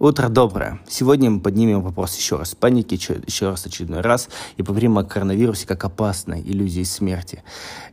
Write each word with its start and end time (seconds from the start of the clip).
Утро 0.00 0.28
доброе. 0.28 0.78
Сегодня 0.88 1.28
мы 1.28 1.40
поднимем 1.40 1.82
вопрос 1.82 2.16
еще 2.16 2.36
раз 2.36 2.54
паники, 2.54 2.94
еще 2.94 3.48
раз 3.48 3.66
очередной 3.66 4.00
раз, 4.00 4.28
и 4.56 4.62
поговорим 4.62 4.96
о 4.96 5.02
коронавирусе 5.02 5.66
как 5.66 5.82
опасной 5.82 6.40
иллюзии 6.40 6.84
смерти. 6.84 7.42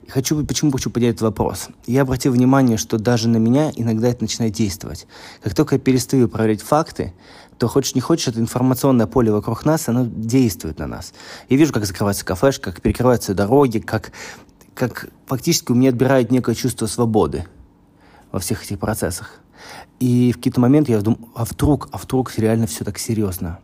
Хочу, 0.08 0.46
почему 0.46 0.72
хочу 0.72 0.92
поднять 0.92 1.16
этот 1.16 1.24
вопрос? 1.24 1.70
Я 1.88 2.04
обратил 2.04 2.34
внимание, 2.34 2.78
что 2.78 3.00
даже 3.00 3.28
на 3.28 3.38
меня 3.38 3.72
иногда 3.76 4.08
это 4.08 4.22
начинает 4.22 4.54
действовать. 4.54 5.08
Как 5.42 5.56
только 5.56 5.76
я 5.76 5.82
перестаю 5.82 6.30
проверять 6.30 6.62
факты, 6.62 7.16
то 7.58 7.68
хочешь 7.68 7.96
не 7.96 8.02
хочешь, 8.02 8.28
это 8.28 8.40
информационное 8.40 9.08
поле 9.08 9.32
вокруг 9.32 9.66
нас, 9.66 9.90
оно 9.90 10.06
действует 10.06 10.78
на 10.78 10.86
нас. 10.86 11.12
Я 11.50 11.58
вижу, 11.58 11.74
как 11.74 11.88
закрывается 11.88 12.24
кафешка, 12.24 12.72
как 12.72 12.84
перекрываются 12.84 13.34
дороги, 13.34 13.80
как, 13.80 14.12
как 14.76 15.10
фактически 15.26 15.72
у 15.72 15.76
меня 15.76 15.90
отбирает 15.90 16.30
некое 16.30 16.54
чувство 16.54 16.86
свободы 16.86 17.48
во 18.36 18.40
всех 18.40 18.66
этих 18.66 18.80
процессах. 18.80 19.40
И 20.02 20.34
в 20.34 20.36
какие-то 20.36 20.60
моменты 20.60 20.92
я 20.92 21.00
думаю, 21.00 21.30
а 21.36 21.46
вдруг, 21.46 21.88
а 21.94 21.98
вдруг 21.98 22.38
реально 22.38 22.68
все 22.68 22.84
так 22.84 22.98
серьезно. 22.98 23.60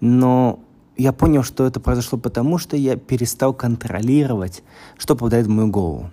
Но 0.00 0.58
я 0.96 1.12
понял, 1.12 1.44
что 1.44 1.64
это 1.64 1.78
произошло 1.78 2.18
потому, 2.18 2.58
что 2.58 2.76
я 2.76 2.96
перестал 2.96 3.54
контролировать, 3.54 4.64
что 4.98 5.14
попадает 5.14 5.46
в 5.46 5.50
мою 5.50 5.68
голову. 5.68 6.10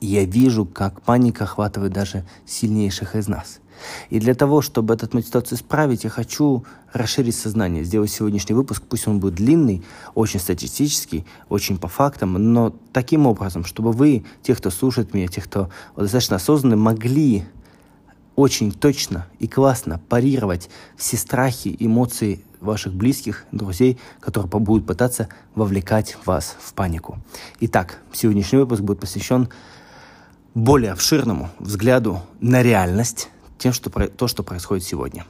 И 0.00 0.06
я 0.06 0.24
вижу, 0.24 0.64
как 0.64 1.02
паника 1.02 1.42
охватывает 1.42 1.92
даже 1.92 2.24
сильнейших 2.46 3.16
из 3.16 3.26
нас. 3.26 3.59
И 4.08 4.20
для 4.20 4.34
того, 4.34 4.62
чтобы 4.62 4.94
эту 4.94 5.22
ситуацию 5.22 5.58
исправить, 5.58 6.04
я 6.04 6.10
хочу 6.10 6.64
расширить 6.92 7.36
сознание, 7.36 7.84
сделать 7.84 8.10
сегодняшний 8.10 8.54
выпуск, 8.54 8.82
пусть 8.88 9.06
он 9.06 9.20
будет 9.20 9.34
длинный, 9.34 9.82
очень 10.14 10.40
статистический, 10.40 11.24
очень 11.48 11.78
по 11.78 11.88
фактам, 11.88 12.32
но 12.52 12.74
таким 12.92 13.26
образом, 13.26 13.64
чтобы 13.64 13.92
вы, 13.92 14.24
те, 14.42 14.54
кто 14.54 14.70
слушает 14.70 15.14
меня, 15.14 15.28
те, 15.28 15.40
кто 15.40 15.70
достаточно 15.96 16.36
осознанно, 16.36 16.76
могли 16.76 17.44
очень 18.36 18.72
точно 18.72 19.26
и 19.38 19.46
классно 19.46 20.00
парировать 20.08 20.70
все 20.96 21.16
страхи, 21.16 21.76
эмоции 21.78 22.42
ваших 22.60 22.92
близких, 22.94 23.44
друзей, 23.52 23.98
которые 24.20 24.50
будут 24.50 24.86
пытаться 24.86 25.28
вовлекать 25.54 26.16
вас 26.24 26.56
в 26.60 26.74
панику. 26.74 27.18
Итак, 27.60 27.98
сегодняшний 28.12 28.58
выпуск 28.58 28.82
будет 28.82 29.00
посвящен 29.00 29.48
более 30.54 30.92
обширному 30.92 31.50
взгляду 31.58 32.20
на 32.40 32.62
реальность, 32.62 33.28
тем, 33.60 33.72
что, 33.72 33.90
то, 33.90 34.26
что 34.26 34.42
происходит 34.42 34.84
сегодня. 34.84 35.26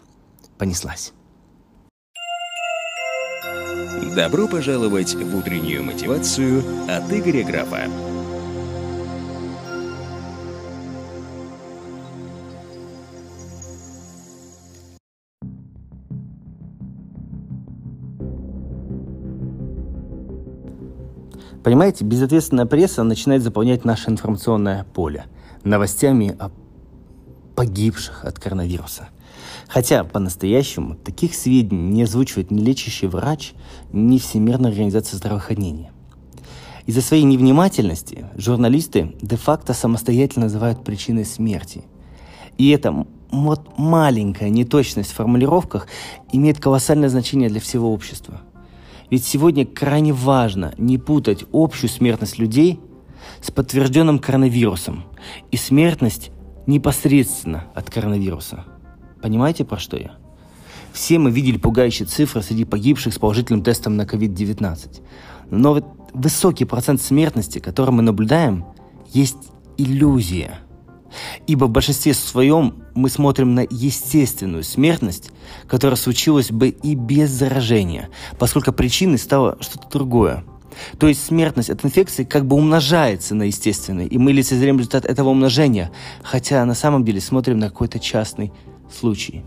Понеслась. 0.56 1.12
Добро 4.14 4.46
пожаловать 4.46 5.14
в 5.14 5.36
утреннюю 5.36 5.82
мотивацию 5.82 6.62
от 6.88 7.12
Игоря 7.12 7.44
Графа. 7.44 7.88
Понимаете, 21.62 22.04
безответственная 22.04 22.66
пресса 22.66 23.02
начинает 23.02 23.42
заполнять 23.42 23.84
наше 23.84 24.10
информационное 24.10 24.84
поле 24.94 25.26
новостями 25.62 26.34
о 26.38 26.48
погибших 27.60 28.24
от 28.24 28.38
коронавируса. 28.38 29.10
Хотя 29.68 30.02
по-настоящему 30.02 30.94
таких 30.94 31.34
сведений 31.34 31.90
не 31.90 32.04
озвучивает 32.04 32.50
ни 32.50 32.58
лечащий 32.58 33.06
врач, 33.06 33.52
ни 33.92 34.16
Всемирная 34.16 34.70
организация 34.70 35.18
здравоохранения. 35.18 35.92
Из-за 36.86 37.02
своей 37.02 37.24
невнимательности 37.24 38.24
журналисты 38.34 39.14
де-факто 39.20 39.74
самостоятельно 39.74 40.46
называют 40.46 40.82
причиной 40.84 41.26
смерти. 41.26 41.82
И 42.56 42.70
эта 42.70 43.06
вот 43.30 43.76
маленькая 43.76 44.48
неточность 44.48 45.10
в 45.10 45.16
формулировках 45.16 45.86
имеет 46.32 46.60
колоссальное 46.60 47.10
значение 47.10 47.50
для 47.50 47.60
всего 47.60 47.92
общества– 47.92 48.40
ведь 49.10 49.24
сегодня 49.24 49.66
крайне 49.66 50.12
важно 50.12 50.72
не 50.78 50.96
путать 50.96 51.44
общую 51.52 51.90
смертность 51.90 52.38
людей 52.38 52.78
с 53.42 53.50
подтвержденным 53.50 54.20
коронавирусом 54.20 55.02
и 55.50 55.56
смертность 55.56 56.30
непосредственно 56.70 57.64
от 57.74 57.90
коронавируса. 57.90 58.64
Понимаете, 59.22 59.64
про 59.64 59.78
что 59.78 59.96
я? 59.96 60.12
Все 60.92 61.18
мы 61.18 61.30
видели 61.30 61.58
пугающие 61.58 62.06
цифры 62.06 62.42
среди 62.42 62.64
погибших 62.64 63.14
с 63.14 63.18
положительным 63.18 63.62
тестом 63.62 63.96
на 63.96 64.02
COVID-19. 64.02 65.02
Но 65.50 65.74
вот 65.74 65.84
высокий 66.12 66.64
процент 66.64 67.00
смертности, 67.00 67.58
который 67.58 67.90
мы 67.90 68.02
наблюдаем, 68.02 68.64
есть 69.12 69.50
иллюзия– 69.76 70.60
Ибо 71.46 71.64
в 71.64 71.70
большинстве 71.70 72.14
своем 72.14 72.84
мы 72.94 73.08
смотрим 73.08 73.54
на 73.54 73.66
естественную 73.68 74.62
смертность, 74.62 75.30
которая 75.66 75.96
случилась 75.96 76.50
бы 76.50 76.68
и 76.68 76.94
без 76.94 77.30
заражения, 77.30 78.10
поскольку 78.38 78.72
причиной 78.72 79.18
стало 79.18 79.56
что-то 79.60 79.88
другое. 79.90 80.44
То 80.98 81.08
есть 81.08 81.24
смертность 81.24 81.70
от 81.70 81.84
инфекции 81.84 82.24
как 82.24 82.46
бы 82.46 82.56
умножается 82.56 83.34
на 83.34 83.44
естественной, 83.44 84.06
и 84.06 84.18
мы 84.18 84.32
лицезреем 84.32 84.78
результат 84.78 85.04
этого 85.04 85.30
умножения, 85.30 85.90
хотя 86.22 86.64
на 86.64 86.74
самом 86.74 87.04
деле 87.04 87.20
смотрим 87.20 87.58
на 87.58 87.68
какой-то 87.68 87.98
частный 87.98 88.52
случай. 88.92 89.44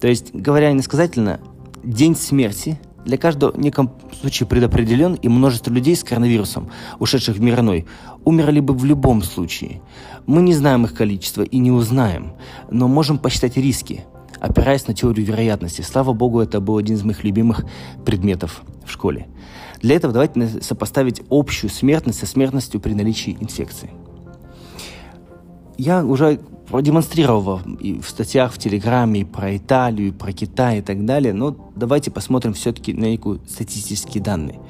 То 0.00 0.08
есть, 0.08 0.34
говоря 0.34 0.70
иносказательно, 0.70 1.40
день 1.82 2.16
смерти 2.16 2.78
для 3.04 3.16
каждого 3.16 3.52
в 3.52 3.58
неком 3.58 3.90
случае 4.20 4.46
предопределен, 4.46 5.14
и 5.14 5.28
множество 5.28 5.70
людей 5.70 5.96
с 5.96 6.04
коронавирусом, 6.04 6.70
ушедших 6.98 7.36
в 7.36 7.40
мир 7.40 7.60
иной, 7.60 7.86
умерли 8.24 8.60
бы 8.60 8.74
в 8.74 8.84
любом 8.84 9.22
случае. 9.22 9.80
Мы 10.26 10.42
не 10.42 10.52
знаем 10.52 10.84
их 10.84 10.94
количество 10.94 11.42
и 11.42 11.58
не 11.58 11.70
узнаем, 11.70 12.32
но 12.70 12.86
можем 12.86 13.18
посчитать 13.18 13.56
риски, 13.56 14.04
опираясь 14.40 14.86
на 14.86 14.94
теорию 14.94 15.26
вероятности. 15.26 15.80
Слава 15.80 16.12
богу, 16.12 16.40
это 16.40 16.60
был 16.60 16.76
один 16.76 16.96
из 16.96 17.02
моих 17.02 17.24
любимых 17.24 17.64
предметов 18.04 18.62
в 18.84 18.90
школе. 18.90 19.26
Для 19.80 19.96
этого 19.96 20.12
давайте 20.12 20.62
сопоставить 20.62 21.22
общую 21.30 21.70
смертность 21.70 22.18
со 22.18 22.26
смертностью 22.26 22.80
при 22.80 22.94
наличии 22.94 23.36
инфекции. 23.40 23.90
Я 25.76 26.04
уже 26.04 26.40
продемонстрировал 26.68 27.60
и 27.80 28.00
в 28.00 28.08
статьях 28.08 28.52
в 28.52 28.58
Телеграме 28.58 29.24
про 29.24 29.56
Италию, 29.56 30.12
про 30.12 30.32
Китай 30.32 30.78
и 30.78 30.82
так 30.82 31.04
далее, 31.04 31.32
но 31.32 31.56
давайте 31.76 32.10
посмотрим 32.10 32.52
все-таки 32.52 32.92
на 32.92 33.06
некую 33.06 33.40
статистические 33.48 34.22
данные. 34.22 34.60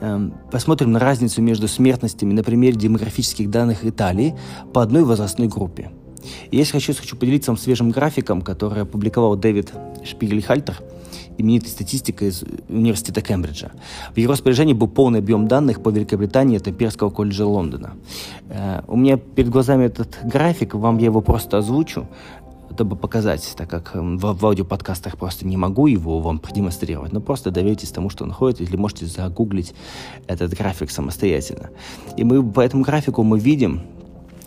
Эм, 0.00 0.34
посмотрим 0.50 0.90
на 0.90 0.98
разницу 0.98 1.40
между 1.42 1.68
смертностями 1.68 2.32
на 2.32 2.42
примере 2.42 2.76
демографических 2.76 3.48
данных 3.50 3.84
Италии 3.84 4.34
по 4.72 4.82
одной 4.82 5.04
возрастной 5.04 5.46
группе. 5.46 5.92
И 6.50 6.56
я 6.56 6.64
хочу, 6.64 6.94
хочу 6.94 7.16
поделиться 7.16 7.50
вам 7.50 7.58
свежим 7.58 7.90
графиком, 7.90 8.42
который 8.42 8.82
опубликовал 8.82 9.36
Дэвид 9.36 9.72
Шпигельхальтер, 10.04 10.80
именитый 11.38 11.70
статистик 11.70 12.22
из 12.22 12.44
университета 12.68 13.20
Кембриджа. 13.20 13.72
В 14.14 14.18
его 14.18 14.32
распоряжении 14.32 14.74
был 14.74 14.88
полный 14.88 15.20
объем 15.20 15.48
данных 15.48 15.82
по 15.82 15.88
Великобритании 15.88 16.56
от 16.56 16.68
Имперского 16.68 17.10
колледжа 17.10 17.46
Лондона. 17.46 17.94
Э, 18.48 18.82
у 18.86 18.96
меня 18.96 19.16
перед 19.16 19.50
глазами 19.50 19.84
этот 19.84 20.18
график, 20.24 20.74
вам 20.74 20.98
я 20.98 21.06
его 21.06 21.20
просто 21.20 21.58
озвучу 21.58 22.06
чтобы 22.74 22.96
показать, 22.96 23.52
так 23.56 23.68
как 23.68 23.94
эм, 23.94 24.18
в, 24.18 24.32
в 24.32 24.46
аудиоподкастах 24.46 25.16
просто 25.18 25.46
не 25.46 25.56
могу 25.56 25.86
его 25.86 26.20
вам 26.20 26.38
продемонстрировать, 26.38 27.12
но 27.12 27.20
просто 27.20 27.50
доверьтесь 27.50 27.90
тому, 27.90 28.10
что 28.10 28.24
он 28.24 28.30
находится, 28.30 28.64
или 28.64 28.76
можете 28.76 29.06
загуглить 29.06 29.74
этот 30.26 30.54
график 30.54 30.90
самостоятельно. 30.90 31.70
И 32.16 32.24
мы 32.24 32.42
по 32.42 32.60
этому 32.60 32.82
графику 32.82 33.22
мы 33.22 33.38
видим, 33.38 33.82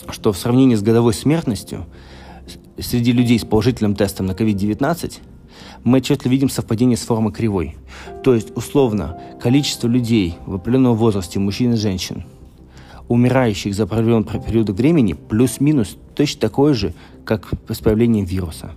что 0.09 0.31
в 0.31 0.37
сравнении 0.37 0.75
с 0.75 0.81
годовой 0.81 1.13
смертностью 1.13 1.85
среди 2.79 3.11
людей 3.11 3.39
с 3.39 3.45
положительным 3.45 3.95
тестом 3.95 4.25
на 4.25 4.31
COVID-19 4.31 5.19
мы 5.83 5.97
отчетливо 5.97 6.31
видим 6.31 6.49
совпадение 6.49 6.97
с 6.97 7.01
формой 7.01 7.31
кривой. 7.31 7.75
То 8.23 8.33
есть, 8.33 8.55
условно, 8.55 9.19
количество 9.41 9.87
людей 9.87 10.35
в 10.45 10.55
определенном 10.55 10.95
возрасте, 10.95 11.39
мужчин 11.39 11.73
и 11.73 11.77
женщин, 11.77 12.23
умирающих 13.07 13.73
за 13.75 13.83
определенный 13.83 14.41
период 14.41 14.69
времени, 14.71 15.13
плюс-минус 15.13 15.97
точно 16.15 16.41
такое 16.41 16.73
же, 16.73 16.93
как 17.23 17.51
с 17.69 17.79
появлением 17.79 18.25
вируса. 18.25 18.71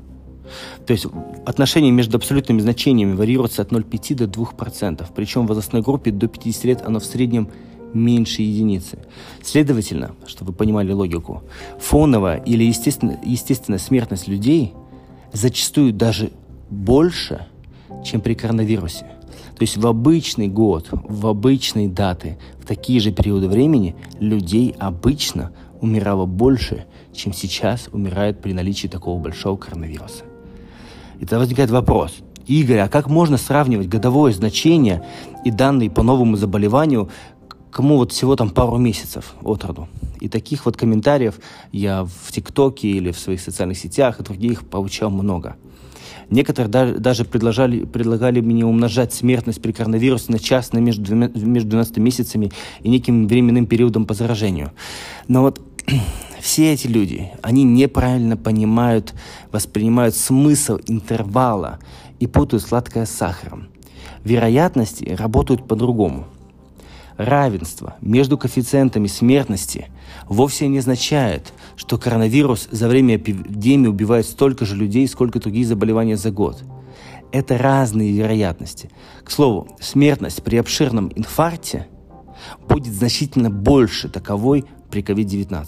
То 0.87 0.93
есть 0.93 1.07
отношение 1.45 1.93
между 1.93 2.17
абсолютными 2.17 2.61
значениями 2.61 3.15
варьируется 3.15 3.63
от 3.63 3.71
0,5 3.71 4.15
до 4.15 4.25
2%, 4.25 5.07
причем 5.15 5.45
в 5.45 5.49
возрастной 5.49 5.83
группе 5.83 6.11
до 6.11 6.27
50 6.27 6.65
лет 6.65 6.83
оно 6.85 7.01
в 7.01 7.05
среднем 7.05 7.49
меньше 7.93 8.43
единицы. 8.43 8.99
Следовательно, 9.43 10.15
чтобы 10.27 10.53
вы 10.53 10.57
понимали 10.57 10.93
логику, 10.93 11.43
фоновая 11.79 12.39
или 12.39 12.65
естественно, 12.65 13.19
естественная 13.25 13.79
смертность 13.79 14.29
людей 14.29 14.75
зачастую 15.33 15.93
даже 15.93 16.31
больше, 16.71 17.47
чем 18.05 18.21
при 18.21 18.35
коронавирусе. 18.35 19.07
То 19.59 19.63
есть 19.63 19.77
в 19.77 19.87
обычный 19.87 20.49
год, 20.49 20.89
в 20.93 21.27
обычные 21.27 21.89
даты, 21.89 22.39
в 22.61 22.67
такие 22.67 23.01
же 23.01 23.11
периоды 23.11 23.49
времени 23.49 23.97
людей 24.21 24.75
обычно 24.79 25.51
умирало 25.81 26.27
больше, 26.27 26.87
чем 27.13 27.33
сейчас 27.33 27.89
умирает 27.93 28.41
при 28.41 28.53
наличии 28.53 28.89
такого 28.89 29.21
большого 29.21 29.57
коронавируса. 29.57 30.25
И 31.19 31.21
тогда 31.21 31.39
возникает 31.39 31.71
вопрос. 31.71 32.19
Игорь, 32.47 32.79
а 32.79 32.89
как 32.89 33.09
можно 33.09 33.37
сравнивать 33.37 33.89
годовое 33.89 34.33
значение 34.33 35.05
и 35.45 35.51
данные 35.51 35.91
по 35.91 36.03
новому 36.03 36.37
заболеванию, 36.37 37.11
кому 37.71 37.97
вот 37.97 38.13
всего 38.13 38.37
там 38.37 38.51
пару 38.51 38.79
месяцев 38.79 39.35
от 39.43 39.65
роду? 39.65 39.89
И 40.21 40.29
таких 40.29 40.65
вот 40.65 40.77
комментариев 40.77 41.41
я 41.73 42.05
в 42.05 42.33
ТикТоке 42.33 42.89
или 42.89 43.11
в 43.11 43.19
своих 43.19 43.41
социальных 43.41 43.79
сетях 43.79 44.21
и 44.21 44.23
других 44.23 44.67
получал 44.67 45.11
много. 45.11 45.57
Некоторые 46.31 46.99
даже 46.99 47.25
предлагали, 47.25 47.85
предлагали 47.85 48.41
мне 48.41 48.65
умножать 48.65 49.13
смертность 49.13 49.63
при 49.63 49.73
коронавирусе 49.73 50.33
на 50.33 50.39
час 50.39 50.73
на 50.73 50.79
между, 50.79 51.15
между 51.15 51.71
12 51.71 51.97
месяцами 51.99 52.51
и 52.83 52.89
неким 52.89 53.27
временным 53.27 53.67
периодом 53.67 54.07
по 54.07 54.15
заражению. 54.15 54.73
Но 55.27 55.43
вот 55.43 55.61
все 56.41 56.73
эти 56.73 56.87
люди, 56.87 57.31
они 57.43 57.65
неправильно 57.65 58.37
понимают, 58.37 59.15
воспринимают 59.53 60.15
смысл 60.15 60.79
интервала 60.87 61.79
и 62.21 62.27
путают 62.27 62.63
сладкое 62.63 63.07
с 63.07 63.11
сахаром. 63.11 63.69
Вероятности 64.25 65.05
работают 65.19 65.67
по-другому. 65.67 66.27
Равенство 67.19 67.97
между 68.01 68.39
коэффициентами 68.39 69.09
смертности 69.09 69.89
вовсе 70.29 70.69
не 70.69 70.79
означает, 70.79 71.53
что 71.75 71.99
коронавирус 71.99 72.69
за 72.71 72.87
время 72.87 73.17
эпидемии 73.17 73.89
убивает 73.89 74.25
столько 74.25 74.65
же 74.65 74.77
людей, 74.77 75.09
сколько 75.09 75.41
другие 75.41 75.67
заболевания 75.67 76.17
за 76.17 76.31
год. 76.31 76.63
Это 77.33 77.59
разные 77.59 78.13
вероятности. 78.13 78.91
К 79.25 79.33
слову, 79.33 79.67
смертность 79.81 80.45
при 80.45 80.59
обширном 80.59 81.11
инфаркте 81.13 81.89
будет 82.69 82.95
значительно 82.95 83.51
больше 83.51 84.09
таковой 84.09 84.65
при 84.89 85.03
COVID-19. 85.03 85.67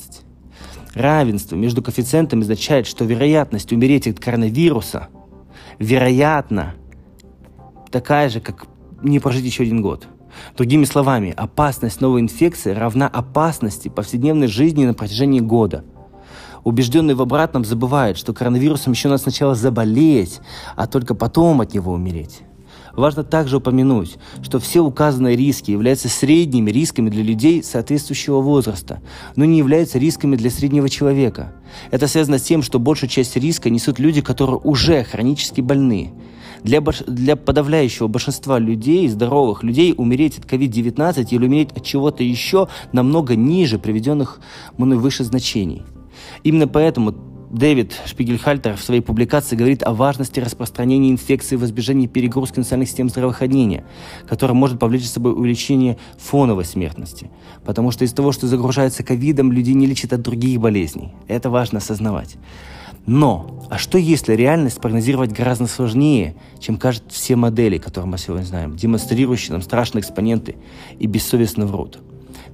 Равенство 0.94 1.56
между 1.56 1.82
коэффициентами 1.82 2.43
означает, 2.43 2.87
что 2.87 3.05
вероятность 3.05 3.73
умереть 3.73 4.06
от 4.06 4.20
коронавируса 4.20 5.08
вероятно 5.81 6.75
такая 7.91 8.29
же, 8.29 8.41
как 8.41 8.69
не 9.02 9.19
прожить 9.19 9.44
еще 9.44 9.64
один 9.64 9.82
год. 9.82 10.06
Другими 10.56 10.85
словами, 10.85 11.35
опасность 11.37 12.00
новой 12.00 12.21
инфекции 12.21 12.73
равна 12.73 13.09
опасности 13.09 13.88
повседневной 13.88 14.47
жизни 14.47 14.85
на 14.85 14.94
протяжении 14.94 15.41
года. 15.41 15.85
Убежденный 16.65 17.15
в 17.15 17.23
обратном 17.23 17.65
забывает, 17.65 18.19
что 18.19 18.35
коронавирусом 18.35 18.93
еще 18.93 19.09
надо 19.09 19.23
сначала 19.23 19.55
заболеть, 19.55 20.41
а 20.77 20.87
только 20.87 21.15
потом 21.15 21.61
от 21.61 21.73
него 21.75 21.93
умереть. 21.93 22.43
Важно 22.93 23.23
также 23.23 23.59
упомянуть, 23.59 24.19
что 24.43 24.59
все 24.59 24.81
указанные 24.81 25.37
риски 25.37 25.71
являются 25.71 26.09
средними 26.09 26.71
рисками 26.71 27.09
для 27.09 27.23
людей 27.23 27.62
соответствующего 27.62 28.41
возраста, 28.41 29.00
но 29.37 29.44
не 29.44 29.59
являются 29.59 29.99
рисками 29.99 30.37
для 30.37 30.50
среднего 30.50 30.88
человека. 30.88 31.53
Это 31.91 32.09
связано 32.09 32.38
с 32.38 32.43
тем, 32.43 32.62
что 32.62 32.79
большую 32.79 33.09
часть 33.09 33.37
риска 33.37 33.71
несут 33.71 33.99
люди, 33.99 34.21
которые 34.21 34.59
уже 34.59 35.05
хронически 35.05 35.61
больны. 35.61 36.12
Для, 36.62 36.81
больш... 36.81 37.03
для 37.07 37.37
подавляющего 37.37 38.09
большинства 38.09 38.59
людей, 38.59 39.09
здоровых 39.09 39.62
людей, 39.62 39.95
умереть 39.97 40.39
от 40.39 40.45
COVID-19 40.45 41.29
или 41.31 41.45
умереть 41.45 41.73
от 41.73 41.85
чего-то 41.85 42.23
еще 42.23 42.69
намного 42.93 43.37
ниже 43.37 43.79
приведенных 43.79 44.41
мной 44.77 44.99
выше 44.99 45.25
значений. 45.25 45.83
Именно 46.43 46.69
поэтому 46.69 47.15
Дэвид 47.51 48.01
Шпигельхальтер 48.07 48.77
в 48.77 48.81
своей 48.81 49.01
публикации 49.01 49.57
говорит 49.57 49.83
о 49.83 49.93
важности 49.93 50.39
распространения 50.39 51.11
инфекции 51.11 51.57
в 51.57 51.65
избежании 51.65 52.07
перегрузки 52.07 52.59
национальных 52.59 52.89
систем 52.89 53.09
здравоохранения, 53.09 53.85
которая 54.29 54.55
может 54.55 54.79
повлечь 54.79 55.03
за 55.03 55.15
собой 55.15 55.33
увеличение 55.33 55.99
фоновой 56.17 56.65
смертности. 56.65 57.29
Потому 57.65 57.91
что 57.91 58.05
из 58.05 58.12
того, 58.12 58.31
что 58.31 58.47
загружается 58.47 59.03
ковидом, 59.03 59.51
людей 59.51 59.75
не 59.75 59.87
лечат 59.87 60.12
от 60.12 60.23
других 60.23 60.61
болезней. 60.61 61.12
Это 61.27 61.51
важно 61.51 61.79
осознавать. 61.79 62.37
Но, 63.06 63.67
а 63.70 63.79
что 63.79 63.99
если 63.99 64.35
реальность 64.35 64.81
прогнозировать 64.81 65.32
гораздо 65.32 65.67
сложнее, 65.67 66.35
чем 66.58 66.76
кажут 66.76 67.05
все 67.08 67.35
модели, 67.35 67.79
которые 67.79 68.11
мы 68.11 68.19
сегодня 68.19 68.44
знаем, 68.44 68.76
демонстрирующие 68.76 69.52
нам 69.52 69.62
страшные 69.62 70.02
экспоненты 70.02 70.56
и 70.99 71.06
бессовестно 71.06 71.67
врут? 71.67 71.99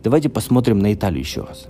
Давайте 0.03 0.29
посмотрим 0.29 0.79
на 0.79 0.93
Италию 0.95 1.21
еще 1.21 1.43
раз. 1.43 1.67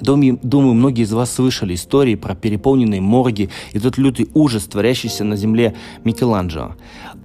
Думаю, 0.00 0.38
многие 0.74 1.02
из 1.02 1.12
вас 1.12 1.32
слышали 1.32 1.74
истории 1.74 2.14
про 2.14 2.34
переполненные 2.34 3.00
морги 3.00 3.50
и 3.72 3.78
тот 3.78 3.98
лютый 3.98 4.30
ужас, 4.34 4.64
творящийся 4.64 5.24
на 5.24 5.36
земле 5.36 5.74
Микеланджело. 6.04 6.76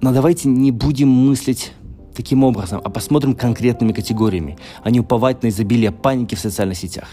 Но 0.02 0.12
давайте 0.12 0.48
не 0.48 0.72
будем 0.72 1.08
мыслить 1.08 1.72
таким 2.16 2.44
образом, 2.44 2.80
а 2.82 2.90
посмотрим 2.90 3.34
конкретными 3.34 3.92
категориями, 3.92 4.58
а 4.82 4.90
не 4.90 5.00
уповать 5.00 5.42
на 5.42 5.48
изобилие 5.48 5.92
паники 5.92 6.34
в 6.34 6.40
социальных 6.40 6.78
сетях. 6.78 7.08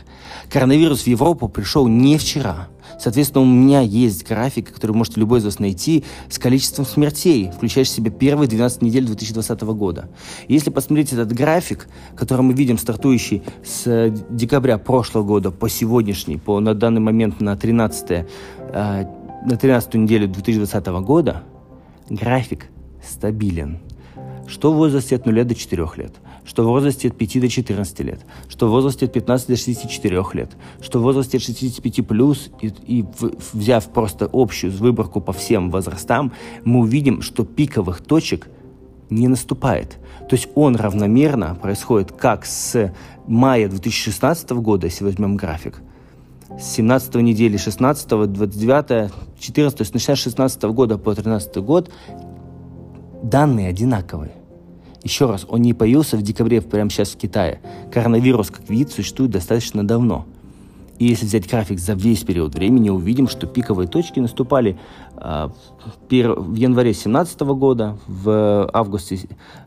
Коронавирус 0.49 1.01
в 1.01 1.07
Европу 1.07 1.49
пришел 1.49 1.87
не 1.87 2.17
вчера. 2.17 2.69
Соответственно, 2.99 3.43
у 3.43 3.47
меня 3.47 3.81
есть 3.81 4.27
график, 4.27 4.73
который 4.73 4.93
можете 4.93 5.19
любой 5.19 5.39
из 5.39 5.45
вас 5.45 5.59
найти, 5.59 6.03
с 6.29 6.39
количеством 6.39 6.85
смертей, 6.85 7.51
включающий 7.51 7.91
в 7.91 7.95
себя 7.95 8.11
первые 8.11 8.47
12 8.47 8.81
недель 8.81 9.05
2020 9.05 9.61
года. 9.61 10.09
если 10.47 10.69
посмотреть 10.69 11.13
этот 11.13 11.33
график, 11.33 11.87
который 12.15 12.41
мы 12.41 12.53
видим, 12.53 12.77
стартующий 12.77 13.43
с 13.63 14.13
декабря 14.29 14.77
прошлого 14.77 15.23
года 15.23 15.51
по 15.51 15.69
сегодняшний, 15.69 16.37
по 16.37 16.59
на 16.59 16.73
данный 16.73 17.01
момент 17.01 17.41
на 17.41 17.55
13, 17.55 18.11
э, 18.11 19.05
на 19.45 19.57
13 19.57 19.95
неделю 19.95 20.27
2020 20.27 21.01
года, 21.01 21.43
график 22.09 22.67
стабилен 23.05 23.79
что 24.47 24.71
в 24.71 24.75
возрасте 24.75 25.15
от 25.15 25.25
0 25.25 25.43
до 25.43 25.55
4 25.55 25.87
лет, 25.97 26.13
что 26.45 26.63
в 26.63 26.67
возрасте 26.67 27.07
от 27.07 27.17
5 27.17 27.41
до 27.41 27.49
14 27.49 27.99
лет, 28.01 28.19
что 28.49 28.67
в 28.67 28.71
возрасте 28.71 29.05
от 29.05 29.13
15 29.13 29.47
до 29.47 29.55
64 29.55 30.23
лет, 30.33 30.51
что 30.81 30.99
в 30.99 31.01
возрасте 31.03 31.37
от 31.37 31.43
65 31.43 32.07
плюс, 32.07 32.49
и, 32.61 32.73
и 32.87 33.05
взяв 33.53 33.87
просто 33.89 34.29
общую 34.31 34.71
выборку 34.71 35.21
по 35.21 35.33
всем 35.33 35.71
возрастам, 35.71 36.33
мы 36.65 36.81
увидим, 36.81 37.21
что 37.21 37.45
пиковых 37.45 38.01
точек 38.01 38.49
не 39.09 39.27
наступает. 39.27 39.97
То 40.29 40.35
есть 40.35 40.49
он 40.55 40.75
равномерно 40.75 41.55
происходит 41.61 42.11
как 42.11 42.45
с 42.45 42.93
мая 43.27 43.69
2016 43.69 44.51
года, 44.51 44.87
если 44.87 45.03
возьмем 45.03 45.35
график, 45.37 45.81
с 46.59 46.63
17 46.73 47.15
недели 47.15 47.57
16, 47.57 48.07
29, 48.31 49.11
14, 49.39 49.77
то 49.77 49.81
есть 49.81 49.93
начиная 49.93 50.15
с 50.15 50.19
16 50.19 50.63
года 50.63 50.97
по 50.97 51.13
13 51.13 51.57
год, 51.57 51.89
данные 53.23 53.69
одинаковые. 53.69 54.33
Еще 55.01 55.25
раз, 55.25 55.45
он 55.49 55.61
не 55.61 55.73
появился 55.73 56.15
в 56.15 56.21
декабре 56.21 56.61
прямо 56.61 56.89
сейчас 56.89 57.09
в 57.09 57.17
Китае. 57.17 57.59
Коронавирус 57.91 58.51
как 58.51 58.69
вид 58.69 58.91
существует 58.91 59.31
достаточно 59.31 59.85
давно. 59.85 60.25
И 60.99 61.05
если 61.05 61.25
взять 61.25 61.49
график 61.49 61.79
за 61.79 61.93
весь 61.93 62.23
период 62.23 62.53
времени, 62.55 62.89
увидим, 62.89 63.27
что 63.27 63.47
пиковые 63.47 63.87
точки 63.87 64.19
наступали 64.19 64.77
э, 65.17 65.49
в 66.09 66.55
январе 66.55 66.91
2017 66.91 67.41
года, 67.41 67.97
в 68.07 68.69
августе 68.71 69.19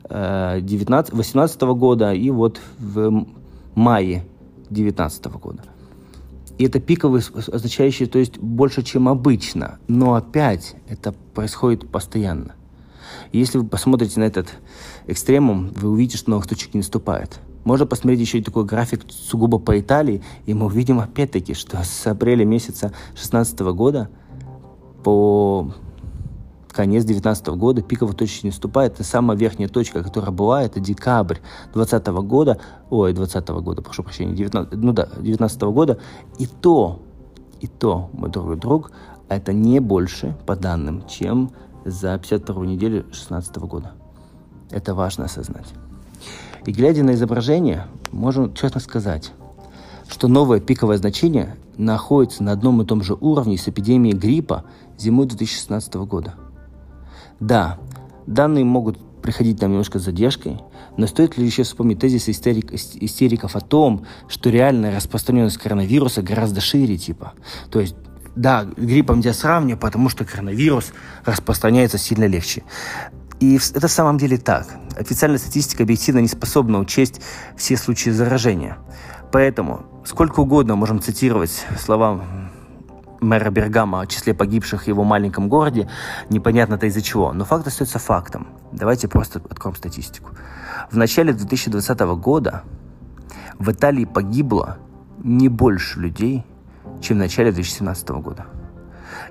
э, 0.09 0.61
2018 0.62 1.61
года 1.62 2.14
и 2.14 2.31
вот 2.31 2.61
в 2.79 3.26
мае 3.75 4.25
2019 4.70 5.26
года. 5.26 5.62
И 6.59 6.64
это 6.64 6.81
пиковые, 6.81 7.23
означающие, 7.52 8.09
то 8.09 8.19
есть 8.19 8.38
больше, 8.38 8.82
чем 8.82 9.09
обычно. 9.09 9.79
Но 9.88 10.14
опять 10.14 10.76
это 10.88 11.12
происходит 11.35 11.91
постоянно. 11.91 12.55
Если 13.32 13.58
вы 13.58 13.66
посмотрите 13.66 14.20
на 14.20 14.25
этот 14.25 14.49
экстремум, 15.06 15.73
вы 15.75 15.90
увидите, 15.90 16.18
что 16.18 16.30
новых 16.30 16.46
точек 16.46 16.75
не 16.75 16.78
наступает. 16.78 17.40
Можно 17.64 17.87
посмотреть 17.87 18.20
еще 18.20 18.38
и 18.38 18.42
такой 18.42 18.64
график 18.64 19.02
сугубо 19.08 19.58
по 19.58 19.78
Италии, 19.78 20.23
и 20.46 20.54
мы 20.54 20.66
увидим 20.66 21.00
опять-таки, 21.00 21.54
что 21.54 21.82
с 21.82 22.06
апреля 22.06 22.44
месяца 22.44 22.92
2016 23.14 23.58
года 23.61 24.08
по 25.02 25.73
конец 26.76 27.04
2019 27.04 27.46
года 27.58 27.82
пиковая 27.82 28.14
точка 28.14 28.40
не 28.44 28.50
наступает. 28.50 28.94
Это 28.94 29.04
самая 29.04 29.37
верхняя 29.37 29.68
точка, 29.68 30.04
которая 30.04 30.30
была, 30.30 30.62
это 30.62 30.78
декабрь 30.78 31.38
2020 31.73 32.06
года, 32.25 32.61
ой, 32.90 33.12
2020 33.14 33.64
года, 33.64 33.82
прошу 33.82 34.02
прощения, 34.02 34.35
19, 34.35 34.75
ну 34.75 34.92
да, 34.92 35.06
2019 35.06 35.62
года. 35.62 35.99
И 36.38 36.46
то, 36.46 37.00
и 37.61 37.66
то, 37.66 38.11
мой 38.12 38.30
дорогой 38.30 38.56
друг, 38.56 38.92
это 39.28 39.52
не 39.52 39.80
больше, 39.80 40.37
по 40.46 40.54
данным, 40.54 41.02
чем 41.08 41.50
за 41.87 42.19
52 42.19 42.66
неделю 42.66 43.02
2016 43.05 43.57
года. 43.59 43.93
Это 44.71 44.95
важно 44.95 45.25
осознать. 45.25 45.73
И 46.66 46.73
глядя 46.73 47.05
на 47.05 47.12
изображение, 47.12 47.87
можем 48.11 48.52
честно 48.55 48.81
сказать, 48.81 49.33
что 50.09 50.28
новое 50.28 50.61
пиковое 50.61 50.99
значение 50.99 51.57
находится 51.76 52.43
на 52.43 52.52
одном 52.52 52.83
и 52.83 52.87
том 52.87 53.02
же 53.02 53.14
уровне 53.14 53.57
с 53.57 53.69
эпидемией 53.69 54.16
гриппа 54.16 54.64
зимой 54.99 55.26
2016 55.26 55.95
года. 55.95 56.35
Да, 57.38 57.78
данные 58.26 58.64
могут 58.64 58.99
приходить 59.23 59.61
нам 59.61 59.73
немножко 59.73 59.99
с 59.99 60.05
задержкой, 60.05 60.61
но 60.97 61.07
стоит 61.07 61.37
ли 61.37 61.45
еще 61.45 61.62
вспомнить 61.64 61.99
тезис 61.99 62.28
истерик, 62.28 62.73
истериков 62.73 63.57
о 63.57 63.61
том, 63.61 64.07
что 64.28 64.50
реальная 64.50 64.95
распространенность 64.95 65.59
коронавируса 65.59 66.23
гораздо 66.23 66.61
шире 66.61 66.97
типа. 66.97 67.35
То 67.71 67.81
есть 67.81 67.97
да, 68.37 68.64
гриппом 68.64 69.21
я 69.21 69.33
сравниваю, 69.33 69.78
потому 69.78 70.11
что 70.11 70.25
коронавирус 70.25 70.93
распространяется 71.25 71.97
сильно 71.97 72.26
легче. 72.26 72.62
И 73.40 73.57
это 73.75 73.88
в 73.88 73.90
самом 73.90 74.19
деле 74.19 74.37
так. 74.37 74.66
Официальная 74.97 75.38
статистика 75.38 75.83
объективно 75.83 76.21
не 76.21 76.28
способна 76.28 76.78
учесть 76.78 77.21
все 77.57 77.76
случаи 77.76 78.11
заражения. 78.11 78.78
Поэтому 79.33 79.87
сколько 80.05 80.40
угодно 80.40 80.76
можем 80.76 81.00
цитировать 81.00 81.64
слова 81.78 82.25
мэра 83.21 83.50
Бергама 83.50 84.02
о 84.02 84.07
числе 84.07 84.35
погибших 84.35 84.85
в 84.85 84.87
его 84.87 85.02
маленьком 85.02 85.49
городе, 85.49 85.88
непонятно-то 86.28 86.87
из-за 86.87 87.02
чего. 87.02 87.33
Но 87.33 87.45
факт 87.45 87.66
остается 87.66 87.99
фактом. 87.99 88.49
Давайте 88.73 89.09
просто 89.09 89.40
откроем 89.49 89.76
статистику. 89.76 90.31
В 90.90 90.97
начале 90.97 91.33
2020 91.33 92.00
года 92.21 92.62
в 93.59 93.71
Италии 93.71 94.05
погибло 94.05 94.76
не 95.23 95.49
больше 95.49 96.00
людей, 96.00 96.45
чем 97.00 97.17
в 97.17 97.21
начале 97.21 97.53
2017 97.53 98.09
года. 98.11 98.47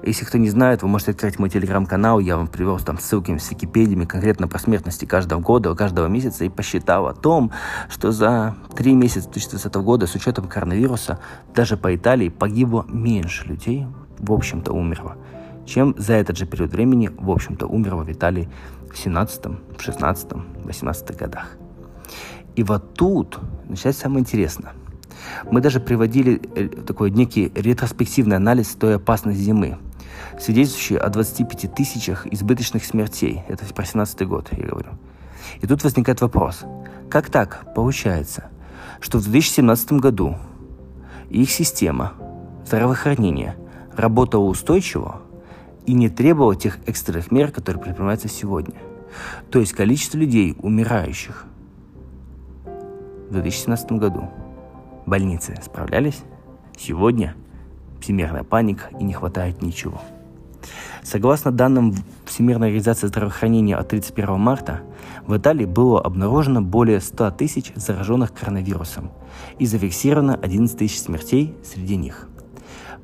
Если 0.03 0.25
кто 0.25 0.38
не 0.38 0.50
знает, 0.50 0.81
вы 0.81 0.88
можете 0.88 1.12
открыть 1.12 1.39
мой 1.39 1.50
телеграм-канал, 1.50 2.19
я 2.19 2.38
вам 2.38 2.48
привел 2.48 2.79
там 2.79 3.00
ссылки 3.00 3.36
с 3.38 3.51
Википедиями 3.51 4.05
конкретно 4.05 4.48
про 4.48 4.60
смертности 4.60 5.05
каждого 5.05 5.39
года, 5.39 5.74
каждого 5.75 6.07
месяца 6.07 6.45
и 6.45 6.50
посчитал 6.50 7.07
о 7.07 7.13
том, 7.13 7.51
что 7.89 8.12
за 8.12 8.55
три 8.75 8.93
месяца 8.93 9.29
2020 9.29 9.75
года 9.75 10.07
с 10.07 10.15
учетом 10.15 10.48
коронавируса 10.48 11.19
даже 11.53 11.77
по 11.77 11.95
Италии 11.95 12.29
погибло 12.29 12.86
меньше 12.88 13.48
людей, 13.48 13.88
в 14.19 14.31
общем-то 14.31 14.74
умерло, 14.74 15.17
чем 15.65 15.95
за 15.98 16.13
этот 16.13 16.38
же 16.38 16.45
период 16.45 16.72
времени, 16.72 17.10
в 17.17 17.29
общем-то, 17.29 17.67
умерло 17.67 18.03
в 18.03 18.12
Италии 18.12 18.50
в 18.91 18.98
17, 18.98 19.45
в 19.77 19.81
16, 19.81 20.27
18 20.63 21.17
годах. 21.17 21.57
И 22.55 22.63
вот 22.63 22.93
тут 22.93 23.39
начинается 23.67 24.03
самое 24.03 24.22
интересное. 24.22 24.74
Мы 25.50 25.62
даже 25.62 25.79
приводили 25.79 26.41
э, 26.55 26.67
такой 26.67 27.12
некий 27.12 27.51
ретроспективный 27.55 28.36
анализ 28.36 28.70
той 28.75 28.96
опасной 28.96 29.36
зимы, 29.36 29.77
свидетельствующий 30.39 30.98
о 30.98 31.10
25 31.10 31.74
тысячах 31.74 32.27
избыточных 32.27 32.86
смертей. 32.86 33.44
Это 33.48 33.65
про 33.74 33.86
17 33.86 34.27
год, 34.27 34.50
я 34.51 34.67
говорю. 34.67 34.89
И 35.62 35.67
тут 35.67 35.84
возникает 35.84 36.22
вопрос. 36.22 36.63
Как 37.10 37.29
так 37.29 37.74
получается, 37.75 38.46
что 39.00 39.20
в 39.20 39.24
2017 39.24 39.94
году 39.94 40.36
их 41.29 41.51
система 41.51 42.13
здравоохранения 42.65 43.55
работала 43.96 44.46
устойчиво 44.46 45.22
и 45.86 45.94
не 45.94 46.10
требовала 46.10 46.55
тех 46.55 46.79
экстренных 46.88 47.32
мер, 47.32 47.51
которые 47.51 47.82
предпринимаются 47.82 48.27
сегодня? 48.27 48.75
То 49.51 49.60
есть 49.60 49.74
количество 49.74 50.17
людей, 50.17 50.55
умирающих 50.62 51.46
в 53.29 53.34
2017 53.34 53.91
году, 53.94 54.29
больницы 55.05 55.59
справлялись, 55.63 56.21
сегодня 56.77 57.35
всемирная 58.01 58.43
паника 58.43 58.89
и 59.00 59.03
не 59.03 59.13
хватает 59.13 59.62
ничего. 59.62 60.01
Согласно 61.03 61.51
данным 61.51 61.93
Всемирной 62.25 62.67
организации 62.67 63.07
здравоохранения 63.07 63.75
от 63.75 63.89
31 63.89 64.39
марта, 64.39 64.81
в 65.27 65.38
Италии 65.38 65.65
было 65.65 66.01
обнаружено 66.01 66.62
более 66.62 67.00
100 67.00 67.31
тысяч 67.31 67.71
зараженных 67.75 68.33
коронавирусом 68.33 69.12
и 69.59 69.67
зафиксировано 69.67 70.35
11 70.35 70.77
тысяч 70.77 71.00
смертей 71.00 71.55
среди 71.63 71.95
них. 71.95 72.27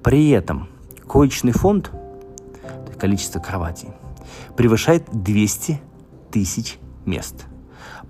При 0.04 0.32
этом 0.32 0.68
коечный 1.08 1.52
фонд, 1.52 1.92
количество 2.98 3.40
кроватей, 3.40 3.90
превышает 4.58 5.06
200 5.12 5.80
тысяч 6.32 6.80
мест– 7.06 7.46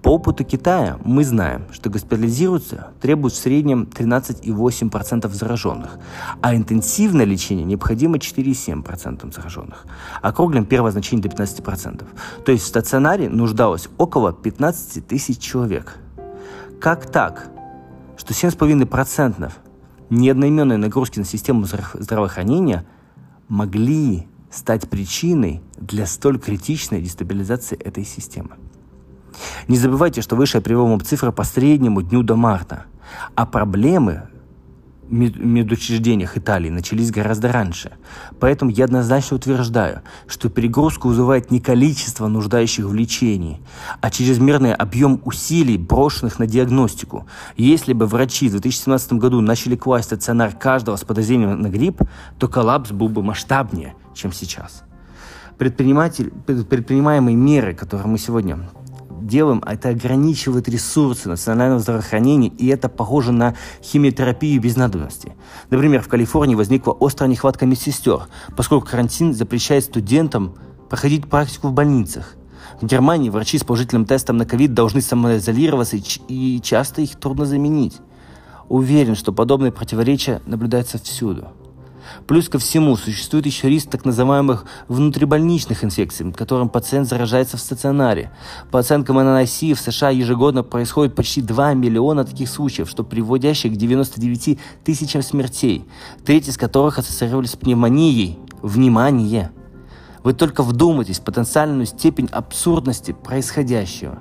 по 0.02 0.16
опыту 0.16 0.44
Китая 0.44 0.98
мы 1.04 1.24
знаем, 1.24 1.66
что 1.72 1.92
госпитализируются 1.92 2.92
требуют 3.00 3.36
в 3.36 3.38
среднем 3.38 3.84
13,8% 3.84 5.30
зараженных, 5.30 6.00
а 6.42 6.56
интенсивное 6.56 7.26
лечение 7.26 7.66
необходимо 7.66 8.18
4,7% 8.18 9.32
зараженных. 9.32 9.86
Округлим 10.24 10.66
первое 10.66 10.92
значение 10.92 11.22
до 11.22 11.30
15%. 11.30 12.04
То 12.44 12.52
есть 12.52 12.64
в 12.64 12.68
стационаре 12.68 13.30
нуждалось 13.30 13.90
около 14.00 14.34
15 14.34 15.06
тысяч 15.06 15.38
человек. 15.38 15.98
Как 16.80 17.06
так, 17.06 17.52
что 18.18 18.34
7,5% 18.34 19.52
неодноименной 20.10 20.78
нагрузки 20.78 21.20
на 21.20 21.26
систему 21.26 21.68
здравоохранения 21.94 22.86
могли 23.48 24.28
стать 24.50 24.90
причиной 24.90 25.62
для 25.78 26.08
столь 26.08 26.40
критичной 26.40 27.02
дестабилизации 27.04 27.78
этой 27.78 28.04
системы? 28.04 28.58
Не 29.68 29.78
забывайте, 29.78 30.22
что 30.22 30.36
выше 30.36 30.58
я 30.58 30.62
привел 30.62 30.88
вам 30.88 31.02
цифры 31.02 31.32
по 31.32 31.44
среднему 31.44 32.02
дню 32.02 32.24
до 32.24 32.36
марта. 32.36 32.86
А 33.36 33.46
проблемы 33.46 34.24
в 35.12 35.14
медучреждениях 35.14 36.38
Италии 36.38 36.70
начались 36.70 37.12
гораздо 37.12 37.52
раньше. 37.52 37.92
Поэтому 38.40 38.72
я 38.72 38.86
однозначно 38.86 39.36
утверждаю, 39.36 40.02
что 40.26 40.50
перегрузку 40.50 41.10
вызывает 41.10 41.52
не 41.52 41.60
количество 41.60 42.28
нуждающих 42.28 42.86
в 42.86 42.94
лечении, 42.94 43.62
а 44.00 44.10
чрезмерный 44.10 44.74
объем 44.74 45.22
усилий, 45.26 45.78
брошенных 45.78 46.40
на 46.40 46.48
диагностику. 46.48 47.28
Если 47.58 47.92
бы 47.92 48.06
врачи 48.06 48.48
в 48.48 48.52
2017 48.52 49.14
году 49.14 49.42
начали 49.42 49.76
класть 49.76 50.06
стационар 50.06 50.54
каждого 50.54 50.96
с 50.96 51.04
подозрением 51.04 51.62
на 51.62 51.68
грипп, 51.68 52.02
то 52.40 52.48
коллапс 52.48 52.92
был 52.92 53.10
бы 53.10 53.22
масштабнее, 53.22 53.96
чем 54.14 54.32
сейчас. 54.32 54.84
Предприниматель, 55.58 56.32
предпринимаемые 56.42 57.36
меры, 57.36 57.76
которые 57.76 58.08
мы 58.08 58.18
сегодня 58.18 58.60
делаем, 59.26 59.64
это 59.66 59.90
ограничивает 59.90 60.68
ресурсы 60.68 61.30
национального 61.30 61.80
здравоохранения, 61.80 62.50
и 62.50 62.68
это 62.68 62.90
похоже 62.90 63.32
на 63.32 63.56
химиотерапию 63.84 64.62
без 64.62 64.76
надобности. 64.76 65.34
Например, 65.70 66.02
в 66.02 66.08
Калифорнии 66.08 66.56
возникла 66.56 66.96
острая 67.00 67.30
нехватка 67.30 67.66
медсестер, 67.66 68.28
поскольку 68.56 68.88
карантин 68.88 69.34
запрещает 69.34 69.84
студентам 69.86 70.56
проходить 70.90 71.30
практику 71.30 71.70
в 71.70 71.74
больницах. 71.74 72.36
В 72.82 72.86
Германии 72.86 73.30
врачи 73.30 73.58
с 73.58 73.64
положительным 73.64 74.06
тестом 74.06 74.38
на 74.38 74.46
ковид 74.46 74.74
должны 74.74 75.02
самоизолироваться, 75.02 75.98
и 76.28 76.60
часто 76.62 77.02
их 77.02 77.20
трудно 77.20 77.46
заменить. 77.46 77.98
Уверен, 78.70 79.16
что 79.16 79.34
подобные 79.34 79.72
противоречия 79.72 80.42
наблюдаются 80.46 80.98
всюду. 80.98 81.50
Плюс 82.28 82.50
ко 82.50 82.60
всему, 82.60 82.96
существует 82.96 83.46
еще 83.46 83.70
риск 83.70 83.90
так 83.90 84.06
называемых 84.06 84.66
внутрибольничных 84.88 85.84
инфекций, 85.84 86.32
которым 86.32 86.70
пациент 86.70 87.08
заражается 87.08 87.58
в 87.58 87.62
стационаре. 87.62 88.32
По 88.72 88.80
оценкам 88.80 89.18
ННС, 89.18 89.62
в 89.62 89.76
США 89.76 90.10
ежегодно 90.10 90.64
происходит 90.64 91.16
почти 91.16 91.42
2 91.42 91.74
миллиона 91.74 92.24
таких 92.24 92.50
случаев, 92.50 92.90
что 92.90 93.04
приводящих 93.04 93.74
к 93.74 93.76
99 93.76 94.60
тысячам 94.84 95.22
смертей, 95.22 95.86
треть 96.26 96.48
из 96.48 96.58
которых 96.58 97.00
ассоциировались 97.00 97.52
с 97.52 97.56
пневмонией. 97.56 98.40
Внимание! 98.62 99.52
Вы 100.24 100.34
только 100.34 100.62
вдумайтесь 100.62 101.20
в 101.20 101.24
потенциальную 101.24 101.88
степень 101.88 102.28
абсурдности 102.32 103.12
происходящего. 103.12 104.20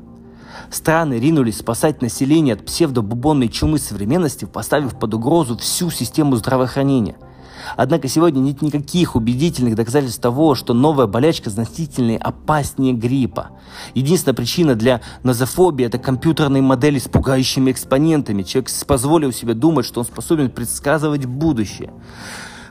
Страны 0.70 1.14
ринулись 1.14 1.58
спасать 1.58 2.00
население 2.00 2.54
от 2.54 2.64
псевдобубонной 2.64 3.48
чумы 3.48 3.78
современности, 3.78 4.46
поставив 4.46 4.98
под 4.98 5.14
угрозу 5.14 5.56
всю 5.58 5.90
систему 5.90 6.36
здравоохранения– 6.36 7.16
Однако 7.76 8.08
сегодня 8.08 8.40
нет 8.40 8.62
никаких 8.62 9.16
убедительных 9.16 9.74
доказательств 9.74 10.20
того, 10.20 10.54
что 10.54 10.74
новая 10.74 11.06
болячка 11.06 11.50
значительнее 11.50 12.18
опаснее 12.18 12.92
гриппа. 12.92 13.50
Единственная 13.94 14.34
причина 14.34 14.74
для 14.74 15.00
нозофобии– 15.22 15.84
это 15.86 15.98
компьютерные 15.98 16.62
модели 16.62 16.98
с 16.98 17.08
пугающими 17.08 17.70
экспонентами. 17.70 18.42
Человек 18.42 18.70
позволил 18.86 19.32
себе 19.32 19.54
думать, 19.54 19.86
что 19.86 20.00
он 20.00 20.06
способен 20.06 20.50
предсказывать 20.50 21.26
будущее 21.26 21.90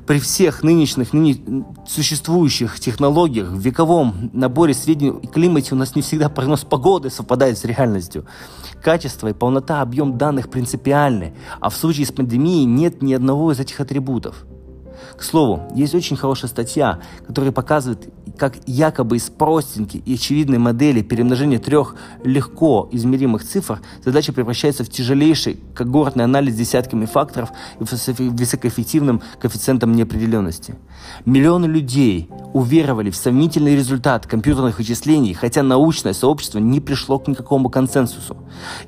при 0.10 0.17
всех 0.19 0.63
нынешних 0.63 1.13
ныне 1.13 1.63
существующих 1.88 2.79
технологиях, 2.79 3.50
в 3.50 3.60
вековом 3.60 4.31
наборе 4.34 4.74
сведений 4.74 5.13
и 5.22 5.27
климате 5.27 5.75
у 5.75 5.77
нас 5.77 5.96
не 5.96 6.01
всегда 6.01 6.29
прогноз 6.29 6.62
погоды 6.62 7.12
совпадает 7.12 7.60
с 7.60 7.63
реальностью. 7.63 8.25
Качество 8.81 9.27
и 9.27 9.34
полнота, 9.34 9.81
объем 9.81 10.17
данных 10.17 10.50
принципиальны, 10.50 11.36
а 11.60 11.69
в 11.69 11.75
случае 11.75 12.08
с 12.08 12.12
пандемией 12.12 12.65
нет 12.65 13.03
ни 13.03 13.13
одного 13.13 13.51
из 13.51 13.60
этих 13.60 13.81
атрибутов. 13.81 14.48
К 15.20 15.24
слову, 15.24 15.64
есть 15.76 15.94
очень 15.94 16.16
хорошая 16.16 16.50
статья, 16.50 17.02
которая 17.28 17.52
показывает, 17.52 18.08
как 18.39 18.55
якобы 18.65 19.17
из 19.17 19.29
простенькой 19.29 20.01
и 20.05 20.15
очевидной 20.15 20.58
модели 20.58 21.01
перемножения 21.01 21.60
трех 21.60 21.96
легко 22.24 22.88
измеримых 22.91 23.43
цифр 23.43 23.81
задача 24.03 24.31
превращается 24.34 24.84
в 24.84 24.89
тяжелейший 24.89 25.60
когортный 25.75 26.24
анализ 26.24 26.55
десятками 26.55 27.05
факторов 27.05 27.50
и 27.79 27.84
высокоэффективным 27.84 29.22
коэффициентом 29.39 29.91
неопределенности. 29.91 30.75
Миллионы 31.25 31.65
людей 31.65 32.29
уверовали 32.53 33.10
в 33.10 33.15
сомнительный 33.15 33.75
результат 33.75 34.25
компьютерных 34.25 34.79
вычислений, 34.79 35.34
хотя 35.34 35.62
научное 35.62 36.13
сообщество 36.13 36.60
не 36.60 36.79
пришло 36.79 37.19
к 37.19 37.27
никакому 37.27 37.69
консенсусу. 37.69 38.38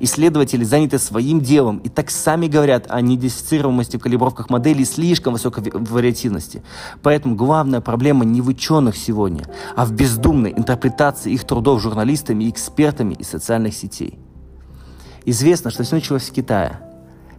Исследователи 0.00 0.64
заняты 0.64 0.98
своим 0.98 1.40
делом 1.40 1.78
и 1.78 1.88
так 1.88 2.10
сами 2.10 2.46
говорят 2.46 2.86
о 2.88 3.00
недифференцируемости 3.00 3.98
в 3.98 4.00
калибровках 4.00 4.50
моделей 4.50 4.84
слишком 4.84 5.34
высокой 5.34 5.70
вариативности. 5.72 6.62
Поэтому 7.02 7.36
главная 7.36 7.80
проблема 7.80 8.24
не 8.24 8.40
в 8.40 8.48
ученых 8.48 8.96
сегодня, 8.96 9.41
а 9.76 9.84
в 9.84 9.92
бездумной 9.92 10.52
интерпретации 10.52 11.32
их 11.32 11.44
трудов 11.44 11.80
журналистами 11.80 12.44
и 12.44 12.50
экспертами 12.50 13.14
из 13.14 13.28
социальных 13.28 13.74
сетей. 13.74 14.18
Известно, 15.24 15.70
что 15.70 15.82
все 15.82 15.96
началось 15.96 16.28
в 16.28 16.32
Китае. 16.32 16.80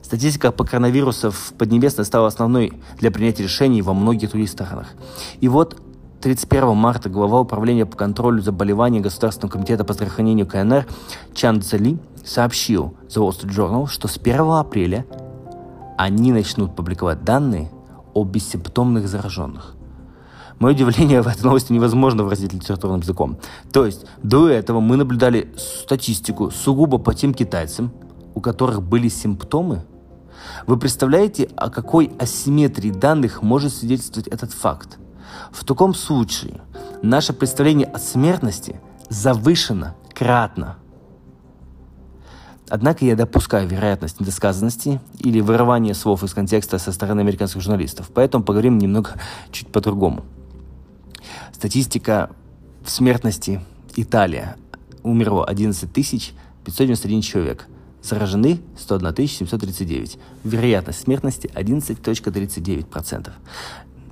Статистика 0.01 0.51
по 0.51 0.63
коронавирусу 0.63 1.31
в 1.31 1.53
Поднебесной 1.57 2.05
стала 2.05 2.27
основной 2.27 2.73
для 2.99 3.11
принятия 3.11 3.43
решений 3.43 3.81
во 3.81 3.93
многих 3.93 4.31
других 4.31 4.49
странах. 4.49 4.89
И 5.39 5.47
вот 5.47 5.81
31 6.21 6.75
марта 6.75 7.09
глава 7.09 7.41
управления 7.41 7.85
по 7.85 7.97
контролю 7.97 8.41
заболеваний 8.41 9.01
Государственного 9.01 9.51
комитета 9.51 9.83
по 9.83 9.93
здравоохранению 9.93 10.47
КНР 10.47 10.85
Чан 11.33 11.61
Цзели 11.61 11.97
сообщил 12.23 12.93
The 13.09 13.17
Wall 13.17 13.31
Street 13.31 13.49
Journal, 13.49 13.87
что 13.87 14.07
с 14.07 14.17
1 14.17 14.39
апреля 14.39 15.05
они 15.97 16.31
начнут 16.31 16.75
публиковать 16.75 17.23
данные 17.23 17.71
о 18.13 18.23
бессимптомных 18.23 19.07
зараженных. 19.07 19.75
Мое 20.63 20.75
удивление 20.75 21.21
в 21.23 21.27
этой 21.27 21.43
новости 21.43 21.73
невозможно 21.73 22.23
выразить 22.23 22.53
литературным 22.53 23.01
языком. 23.01 23.37
То 23.73 23.85
есть 23.85 24.05
до 24.23 24.47
этого 24.47 24.79
мы 24.79 24.95
наблюдали 24.95 25.53
статистику 25.57 26.51
сугубо 26.51 26.99
по 26.99 27.13
тем 27.13 27.33
китайцам, 27.33 27.91
у 28.33 28.39
которых 28.39 28.81
были 28.81 29.09
симптомы. 29.09 29.83
Вы 30.65 30.77
представляете, 30.77 31.49
о 31.57 31.69
какой 31.69 32.13
асимметрии 32.17 32.91
данных 32.91 33.41
может 33.41 33.73
свидетельствовать 33.73 34.29
этот 34.29 34.53
факт? 34.53 34.99
В 35.51 35.65
таком 35.65 35.93
случае 35.93 36.61
наше 37.01 37.33
представление 37.33 37.87
о 37.87 37.99
смертности 37.99 38.79
завышено 39.09 39.97
кратно. 40.13 40.77
Однако 42.69 43.03
я 43.03 43.17
допускаю 43.17 43.67
вероятность 43.67 44.21
недосказанности 44.21 45.01
или 45.19 45.41
вырывания 45.41 45.93
слов 45.93 46.23
из 46.23 46.33
контекста 46.33 46.77
со 46.77 46.93
стороны 46.93 47.19
американских 47.19 47.59
журналистов, 47.59 48.09
поэтому 48.13 48.45
поговорим 48.45 48.77
немного 48.77 49.15
чуть 49.51 49.67
по-другому. 49.67 50.23
Статистика 51.53 52.29
в 52.83 52.89
смертности 52.89 53.61
Италия. 53.95 54.57
Умерло 55.03 55.45
11 55.45 55.89
591 55.91 57.21
человек. 57.21 57.67
Заражены 58.01 58.61
101 58.77 59.27
739. 59.27 60.17
Вероятность 60.43 61.01
смертности 61.01 61.51
11.39%. 61.53 63.31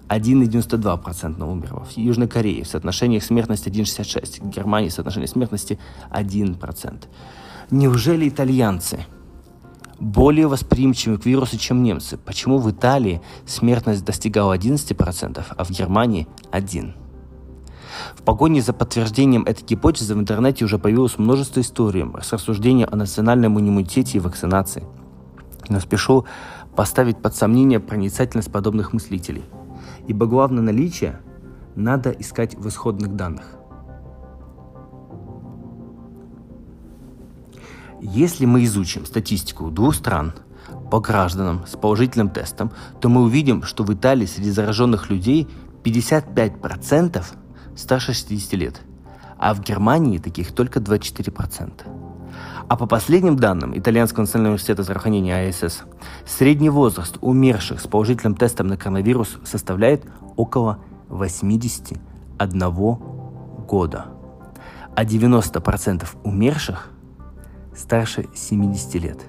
1,92% 0.08 1.42
умерло. 1.42 1.84
В 1.84 1.96
Южной 1.96 2.28
Корее 2.28 2.62
в 2.64 2.68
соотношениях 2.68 3.24
смертности 3.24 3.68
1,66%. 3.68 4.44
В 4.44 4.50
Германии 4.50 4.88
соотношение 4.88 5.28
смертности 5.28 5.78
1%. 6.10 7.04
Неужели 7.70 8.28
итальянцы 8.28 9.06
более 9.98 10.46
восприимчивы 10.46 11.18
к 11.18 11.24
вирусу, 11.24 11.58
чем 11.58 11.82
немцы. 11.82 12.18
Почему 12.18 12.58
в 12.58 12.70
Италии 12.70 13.22
смертность 13.46 14.04
достигала 14.04 14.54
11%, 14.54 15.44
а 15.56 15.64
в 15.64 15.70
Германии 15.70 16.28
1%? 16.52 17.05
В 18.14 18.22
погоне 18.22 18.62
за 18.62 18.72
подтверждением 18.72 19.42
этой 19.44 19.64
гипотезы 19.64 20.14
в 20.14 20.18
интернете 20.18 20.64
уже 20.64 20.78
появилось 20.78 21.18
множество 21.18 21.60
историй 21.60 22.06
с 22.22 22.32
рассуждением 22.32 22.88
о 22.90 22.96
национальном 22.96 23.58
иммунитете 23.58 24.18
и 24.18 24.20
вакцинации. 24.20 24.84
Но 25.68 25.80
спешу 25.80 26.24
поставить 26.74 27.18
под 27.18 27.34
сомнение 27.34 27.80
проницательность 27.80 28.52
подобных 28.52 28.92
мыслителей. 28.92 29.44
Ибо 30.06 30.26
главное 30.26 30.62
наличие 30.62 31.20
надо 31.74 32.10
искать 32.10 32.54
в 32.54 32.68
исходных 32.68 33.16
данных. 33.16 33.56
Если 38.00 38.44
мы 38.44 38.64
изучим 38.64 39.06
статистику 39.06 39.70
двух 39.70 39.94
стран 39.94 40.34
по 40.90 41.00
гражданам 41.00 41.64
с 41.66 41.76
положительным 41.76 42.28
тестом, 42.28 42.70
то 43.00 43.08
мы 43.08 43.22
увидим, 43.22 43.62
что 43.62 43.84
в 43.84 43.92
Италии 43.92 44.26
среди 44.26 44.50
зараженных 44.50 45.10
людей 45.10 45.48
55% 45.82 47.24
старше 47.76 48.12
60 48.12 48.52
лет, 48.54 48.80
а 49.38 49.54
в 49.54 49.60
Германии 49.60 50.18
таких 50.18 50.52
только 50.52 50.80
24%. 50.80 51.70
А 52.68 52.76
по 52.76 52.86
последним 52.86 53.36
данным 53.36 53.78
Итальянского 53.78 54.22
национального 54.22 54.54
университета 54.54 54.82
здравоохранения 54.82 55.48
АСС, 55.48 55.84
средний 56.24 56.70
возраст 56.70 57.16
умерших 57.20 57.80
с 57.80 57.86
положительным 57.86 58.34
тестом 58.34 58.66
на 58.66 58.76
коронавирус 58.76 59.38
составляет 59.44 60.04
около 60.34 60.80
81 61.08 62.98
года, 63.68 64.06
а 64.96 65.04
90% 65.04 66.06
умерших 66.24 66.90
старше 67.76 68.26
70 68.34 68.94
лет. 68.96 69.20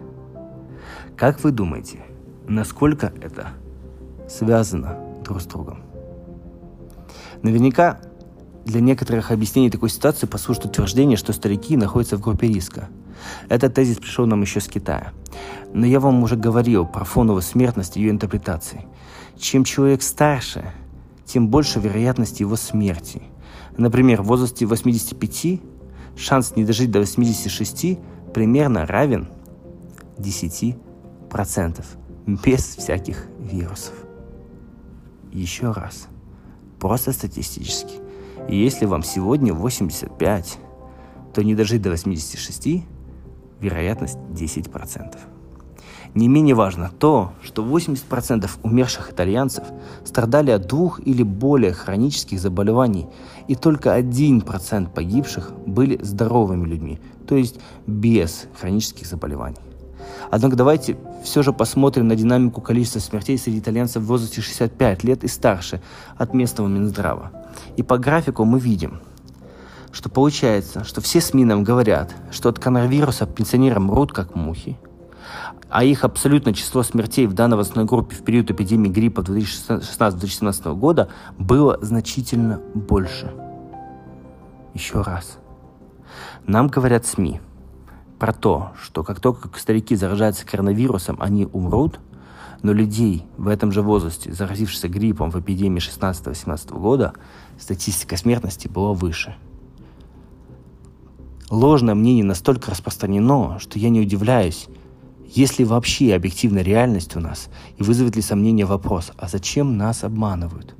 Как 1.16 1.44
вы 1.44 1.52
думаете, 1.52 2.00
насколько 2.48 3.14
это 3.22 3.50
связано 4.28 4.98
друг 5.24 5.42
с 5.42 5.46
другом? 5.46 5.84
Наверняка 7.44 8.00
для 8.68 8.82
некоторых 8.82 9.32
объяснений 9.32 9.70
такой 9.70 9.90
ситуации 9.90 10.28
послужит 10.28 10.66
утверждение, 10.66 11.16
что 11.16 11.32
старики 11.32 11.78
находятся 11.78 12.18
в 12.18 12.22
группе 12.22 12.48
риска. 12.48 12.90
Этот 13.48 13.74
тезис 13.74 13.98
пришел 13.98 14.26
нам 14.26 14.42
еще 14.42 14.60
с 14.60 14.68
Китая. 14.68 15.14
Но 15.74 15.86
я 15.86 16.02
вам 16.02 16.22
уже 16.22 16.36
говорил 16.36 16.86
про 16.86 17.06
фоновую 17.06 17.42
смертность 17.42 17.96
и 17.96 18.02
ее 18.02 18.12
интерпретации. 18.12 18.86
Чем 19.40 19.64
человек 19.64 20.02
старше, 20.02 20.74
тем 21.26 21.48
больше 21.48 21.80
вероятность 21.80 22.42
его 22.42 22.58
смерти. 22.58 23.24
Например, 23.78 24.22
в 24.22 24.26
возрасте 24.26 24.66
85 24.66 25.62
шанс 26.18 26.56
не 26.58 26.66
дожить 26.66 26.92
до 26.92 27.00
86 27.00 27.98
примерно 28.34 28.86
равен 28.86 29.30
10%, 30.18 30.76
без 32.44 32.76
всяких 32.76 33.28
вирусов. 33.40 33.94
Еще 35.32 35.72
раз, 35.72 36.08
просто 36.80 37.14
статистически. 37.14 38.07
И 38.50 38.56
если 38.56 38.86
вам 38.86 39.04
сегодня 39.04 39.54
85, 39.54 40.58
то 41.34 41.44
не 41.44 41.56
дожить 41.56 41.82
до 41.82 41.90
86 41.90 42.86
вероятность 43.60 44.18
10%. 44.32 45.18
Не 46.16 46.28
менее 46.28 46.56
важно 46.56 46.90
то, 46.98 47.34
что 47.44 47.64
80% 47.64 48.50
умерших 48.64 49.12
итальянцев 49.12 49.66
страдали 50.04 50.52
от 50.52 50.66
двух 50.66 51.00
или 51.06 51.22
более 51.24 51.74
хронических 51.74 52.40
заболеваний, 52.40 53.08
и 53.48 53.56
только 53.56 53.98
1% 54.00 54.94
погибших 54.94 55.52
были 55.66 56.00
здоровыми 56.02 56.66
людьми, 56.66 57.00
то 57.28 57.36
есть 57.36 57.60
без 57.86 58.48
хронических 58.60 59.06
заболеваний. 59.06 59.58
Однако 60.32 60.56
давайте 60.56 60.98
все 61.24 61.44
же 61.44 61.54
посмотрим 61.54 62.08
на 62.08 62.16
динамику 62.16 62.62
количества 62.62 63.00
смертей 63.00 63.38
среди 63.38 63.60
итальянцев 63.60 64.04
в 64.04 64.08
возрасте 64.08 64.42
65 64.42 65.04
лет 65.04 65.24
и 65.24 65.28
старше 65.28 65.82
от 66.18 66.34
местного 66.34 66.68
Минздрава. 66.68 67.32
И 67.76 67.84
по 67.84 67.98
графику 67.98 68.46
мы 68.46 68.60
видим, 68.60 69.02
что 69.92 70.10
получается, 70.10 70.84
что 70.84 71.02
все 71.02 71.22
СМИ 71.22 71.46
нам 71.46 71.64
говорят, 71.64 72.14
что 72.32 72.50
от 72.50 72.60
коронавируса 72.60 73.26
пенсионеры 73.26 73.80
мрут 73.80 74.14
как 74.14 74.36
мухи, 74.36 74.78
а 75.70 75.84
их 75.84 76.04
абсолютное 76.04 76.54
число 76.54 76.84
смертей 76.84 77.28
в 77.28 77.34
данной 77.34 77.58
возрастной 77.58 77.86
группе 77.86 78.16
в 78.16 78.24
период 78.24 78.50
эпидемии 78.52 78.90
гриппа 78.90 79.22
2016-2017 79.22 80.76
года 80.76 81.10
было 81.38 81.78
значительно 81.82 82.62
больше. 82.74 83.34
Еще 84.74 85.02
раз. 85.02 85.40
Нам 86.46 86.68
говорят 86.68 87.06
СМИ 87.06 87.42
про 88.20 88.34
то, 88.34 88.72
что 88.82 89.04
как 89.04 89.20
только 89.20 89.50
старики 89.60 89.96
заражаются 89.96 90.46
коронавирусом, 90.46 91.18
они 91.20 91.46
умрут, 91.46 92.00
но 92.64 92.74
людей 92.74 93.26
в 93.38 93.48
этом 93.48 93.72
же 93.72 93.82
возрасте, 93.82 94.34
заразившихся 94.34 94.88
гриппом 94.88 95.30
в 95.30 95.40
эпидемии 95.40 95.82
16-18 95.82 96.78
года, 96.78 97.14
статистика 97.60 98.18
смертности 98.18 98.68
была 98.68 98.94
выше. 98.94 99.36
Ложное 101.50 101.96
мнение 101.96 102.26
настолько 102.26 102.72
распространено, 102.72 103.58
что 103.60 103.80
я 103.80 103.90
не 103.90 104.02
удивляюсь, 104.02 104.68
есть 105.28 105.60
ли 105.60 105.66
вообще 105.66 106.14
объективная 106.14 106.64
реальность 106.64 107.16
у 107.16 107.20
нас, 107.20 107.50
и 107.78 107.84
вызовет 107.84 108.16
ли 108.16 108.22
сомнение 108.22 108.66
вопрос, 108.66 109.12
а 109.18 109.28
зачем 109.28 109.78
нас 109.78 110.04
обманывают? 110.04 110.76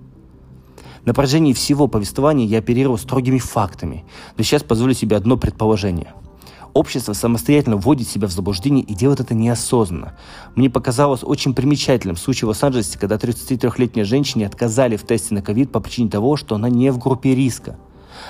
На 1.06 1.14
протяжении 1.14 1.54
всего 1.54 1.88
повествования 1.88 2.46
я 2.46 2.60
оперировал 2.60 2.98
строгими 2.98 3.40
фактами, 3.40 4.04
но 4.38 4.44
сейчас 4.44 4.64
позволю 4.64 4.94
себе 4.94 5.16
одно 5.16 5.38
предположение. 5.38 6.14
Общество 6.78 7.14
самостоятельно 7.14 7.76
вводит 7.76 8.08
себя 8.08 8.28
в 8.28 8.32
заблуждение 8.32 8.84
и 8.84 8.94
делает 8.94 9.20
это 9.20 9.34
неосознанно. 9.34 10.14
Мне 10.54 10.70
показалось 10.70 11.24
очень 11.24 11.56
примечательным 11.56 12.16
случай 12.16 12.46
в 12.46 12.50
Лос-Анджелесе, 12.50 13.00
когда 13.00 13.16
33-летней 13.16 14.04
женщине 14.04 14.46
отказали 14.46 14.96
в 14.96 15.02
тесте 15.02 15.34
на 15.34 15.42
ковид 15.42 15.72
по 15.72 15.80
причине 15.80 16.12
того, 16.12 16.36
что 16.36 16.54
она 16.54 16.70
не 16.70 16.92
в 16.92 17.00
группе 17.00 17.34
риска– 17.34 17.80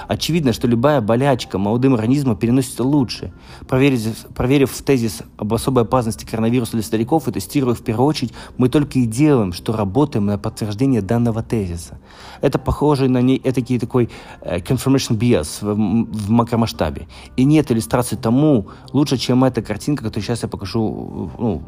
Очевидно, 0.08 0.54
что 0.54 0.68
любая 0.68 1.02
болячка 1.02 1.58
молодым 1.58 1.94
организмом 1.94 2.36
переносится 2.36 2.84
лучше. 2.84 3.34
Проверив, 3.68 4.28
проверив 4.36 4.72
тезис 4.82 5.22
об 5.38 5.54
особой 5.54 5.84
опасности 5.84 6.26
коронавируса 6.26 6.74
для 6.74 6.84
стариков 6.84 7.28
и 7.28 7.32
тестируя 7.32 7.76
в 7.76 7.82
первую 7.82 8.08
очередь, 8.08 8.34
мы 8.58 8.70
только 8.70 9.00
и 9.00 9.06
делаем, 9.06 9.54
что 9.54 9.76
работаем 9.76 10.26
на 10.26 10.38
подтверждение 10.38 11.02
данного 11.02 11.44
тезиса. 11.44 12.00
Это 12.42 12.60
похоже 12.60 13.10
на 13.10 13.22
не, 13.22 13.38
этакий 13.38 13.80
такой 13.80 14.10
э, 14.42 14.60
confirmation 14.60 15.18
bias 15.18 15.60
в, 15.62 15.74
в 15.74 16.30
макромасштабе. 16.30 17.08
И 17.36 17.44
нет 17.44 17.72
иллюстрации 17.72 18.16
тому 18.16 18.68
лучше, 18.94 19.18
чем 19.18 19.44
эта 19.44 19.62
картинка, 19.62 20.04
которую 20.04 20.24
сейчас 20.24 20.44
я 20.44 20.50
покажу, 20.50 21.32
ну, 21.38 21.64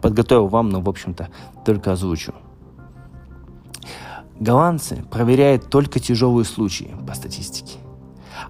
подготовил 0.00 0.48
вам, 0.48 0.68
но, 0.68 0.80
в 0.80 0.88
общем-то, 0.88 1.28
только 1.64 1.92
озвучу. 1.92 2.34
Голландцы 4.40 5.04
проверяют 5.10 5.70
только 5.70 6.00
тяжелые 6.00 6.44
случаи 6.44 6.94
по 7.06 7.14
статистике, 7.14 7.78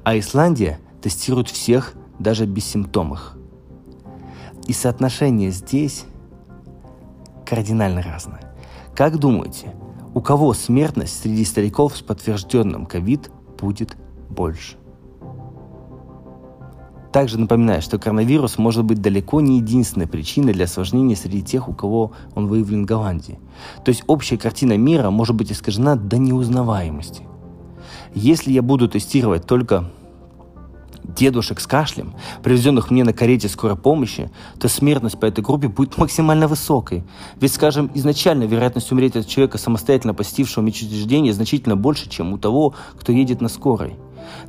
а 0.02 0.18
Исландия 0.18 0.80
тестирует 1.02 1.48
всех 1.48 1.94
даже 2.18 2.46
без 2.46 2.64
симптомов. 2.64 3.36
И 4.66 4.72
соотношение 4.72 5.50
здесь 5.50 6.06
кардинально 7.44 8.02
разное. 8.02 8.54
Как 8.94 9.18
думаете, 9.18 9.74
у 10.14 10.20
кого 10.20 10.54
смертность 10.54 11.20
среди 11.20 11.44
стариков 11.44 11.96
с 11.96 12.02
подтвержденным 12.02 12.86
ковид 12.86 13.30
будет 13.60 13.96
больше? 14.30 14.76
Также 17.14 17.38
напоминаю, 17.38 17.80
что 17.80 17.96
коронавирус 17.96 18.58
может 18.58 18.84
быть 18.84 19.00
далеко 19.00 19.40
не 19.40 19.58
единственной 19.58 20.08
причиной 20.08 20.52
для 20.52 20.64
осложнений 20.64 21.14
среди 21.14 21.42
тех, 21.42 21.68
у 21.68 21.72
кого 21.72 22.10
он 22.34 22.48
выявлен 22.48 22.82
в 22.82 22.86
Голландии. 22.86 23.38
То 23.84 23.90
есть 23.90 24.02
общая 24.08 24.36
картина 24.36 24.76
мира 24.76 25.10
может 25.10 25.36
быть 25.36 25.52
искажена 25.52 25.94
до 25.94 26.18
неузнаваемости. 26.18 27.22
Если 28.16 28.50
я 28.50 28.62
буду 28.62 28.88
тестировать 28.88 29.46
только 29.46 29.92
дедушек 31.04 31.60
с 31.60 31.68
кашлем, 31.68 32.14
привезенных 32.42 32.90
мне 32.90 33.04
на 33.04 33.12
карете 33.12 33.48
скорой 33.48 33.76
помощи, 33.76 34.32
то 34.58 34.66
смертность 34.68 35.20
по 35.20 35.26
этой 35.26 35.44
группе 35.44 35.68
будет 35.68 35.96
максимально 35.98 36.48
высокой. 36.48 37.04
Ведь, 37.40 37.52
скажем, 37.52 37.92
изначально 37.94 38.42
вероятность 38.42 38.90
умереть 38.90 39.14
от 39.14 39.28
человека, 39.28 39.58
самостоятельно 39.58 40.14
посетившего 40.14 40.64
медучреждение, 40.64 41.32
значительно 41.32 41.76
больше, 41.76 42.10
чем 42.10 42.32
у 42.32 42.38
того, 42.38 42.74
кто 42.98 43.12
едет 43.12 43.40
на 43.40 43.48
скорой. 43.48 43.94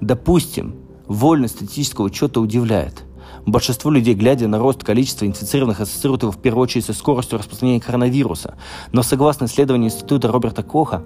Допустим, 0.02 0.78
вольность 1.08 1.56
статистического 1.56 2.06
учета 2.06 2.40
удивляет. 2.42 3.04
Большинство 3.46 3.92
людей, 3.92 4.16
глядя 4.16 4.48
на 4.48 4.58
рост 4.58 4.84
количества 4.84 5.26
инфицированных, 5.26 5.80
ассоциируют 5.80 6.24
его 6.24 6.32
в 6.32 6.42
первую 6.42 6.64
очередь 6.64 6.86
со 6.86 6.94
скоростью 6.94 7.38
распространения 7.38 7.80
коронавируса. 7.80 8.58
Но 8.92 9.04
согласно 9.04 9.46
исследованию 9.46 9.90
Института 9.90 10.30
Роберта 10.30 10.64
Коха, 10.64 11.04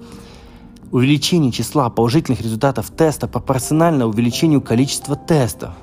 Увеличение 0.91 1.51
числа 1.51 1.87
положительных 1.91 2.41
результатов 2.41 2.89
теста 2.89 3.27
пропорционально 3.27 4.07
увеличению 4.07 4.59
количества 4.59 5.15
тестов. 5.15 5.75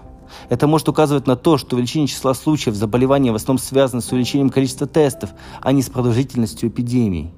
Это 0.49 0.67
может 0.67 0.89
указывать 0.89 1.29
на 1.29 1.37
то, 1.37 1.59
что 1.59 1.77
увеличение 1.77 2.09
числа 2.09 2.35
случаев 2.35 2.75
заболевания 2.75 3.31
в 3.31 3.37
основном 3.37 3.63
связано 3.63 4.03
с 4.03 4.11
увеличением 4.11 4.51
количества 4.51 4.89
тестов, 4.89 5.31
а 5.63 5.71
не 5.71 5.83
с 5.83 5.91
продолжительностью 5.91 6.71
эпидемии 6.71 7.33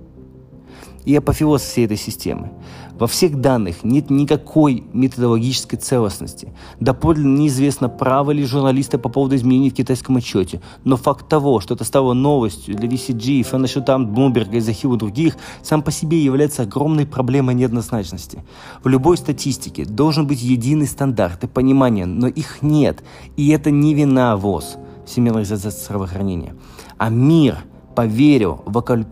и 1.08 1.16
апофеоз 1.16 1.62
всей 1.62 1.86
этой 1.86 1.96
системы. 1.96 2.50
Во 2.98 3.06
всех 3.06 3.40
данных 3.40 3.82
нет 3.82 4.10
никакой 4.10 4.84
методологической 4.92 5.78
целостности. 5.78 6.52
Доподлинно 6.80 7.38
неизвестно, 7.38 7.88
правы 7.88 8.34
ли 8.34 8.44
журналисты 8.44 8.98
по 8.98 9.08
поводу 9.08 9.34
изменений 9.34 9.70
в 9.70 9.74
китайском 9.74 10.18
отчете. 10.18 10.60
Но 10.84 10.98
факт 10.98 11.26
того, 11.26 11.60
что 11.60 11.72
это 11.72 11.84
стало 11.84 12.12
новостью 12.12 12.76
для 12.76 12.90
VCG, 12.90 13.40
Financial 13.40 13.82
Times, 13.82 14.10
Bloomberg, 14.10 14.54
Изахил 14.58 14.96
и 14.96 14.98
других, 14.98 15.38
сам 15.62 15.80
по 15.80 15.90
себе 15.90 16.22
является 16.22 16.64
огромной 16.64 17.06
проблемой 17.06 17.54
неоднозначности. 17.54 18.44
В 18.84 18.88
любой 18.88 19.16
статистике 19.16 19.86
должен 19.86 20.26
быть 20.26 20.42
единый 20.42 20.86
стандарт 20.86 21.42
и 21.42 21.46
понимание, 21.46 22.04
но 22.04 22.28
их 22.28 22.60
нет. 22.60 23.02
И 23.38 23.48
это 23.48 23.70
не 23.70 23.94
вина 23.94 24.36
ВОЗ, 24.36 24.76
Всемирной 25.06 25.40
организации 25.40 25.84
здравоохранения, 25.84 26.54
а 26.98 27.08
мир– 27.08 27.60
поверил 27.98 28.62
в, 28.64 28.78
апокали... 28.78 29.04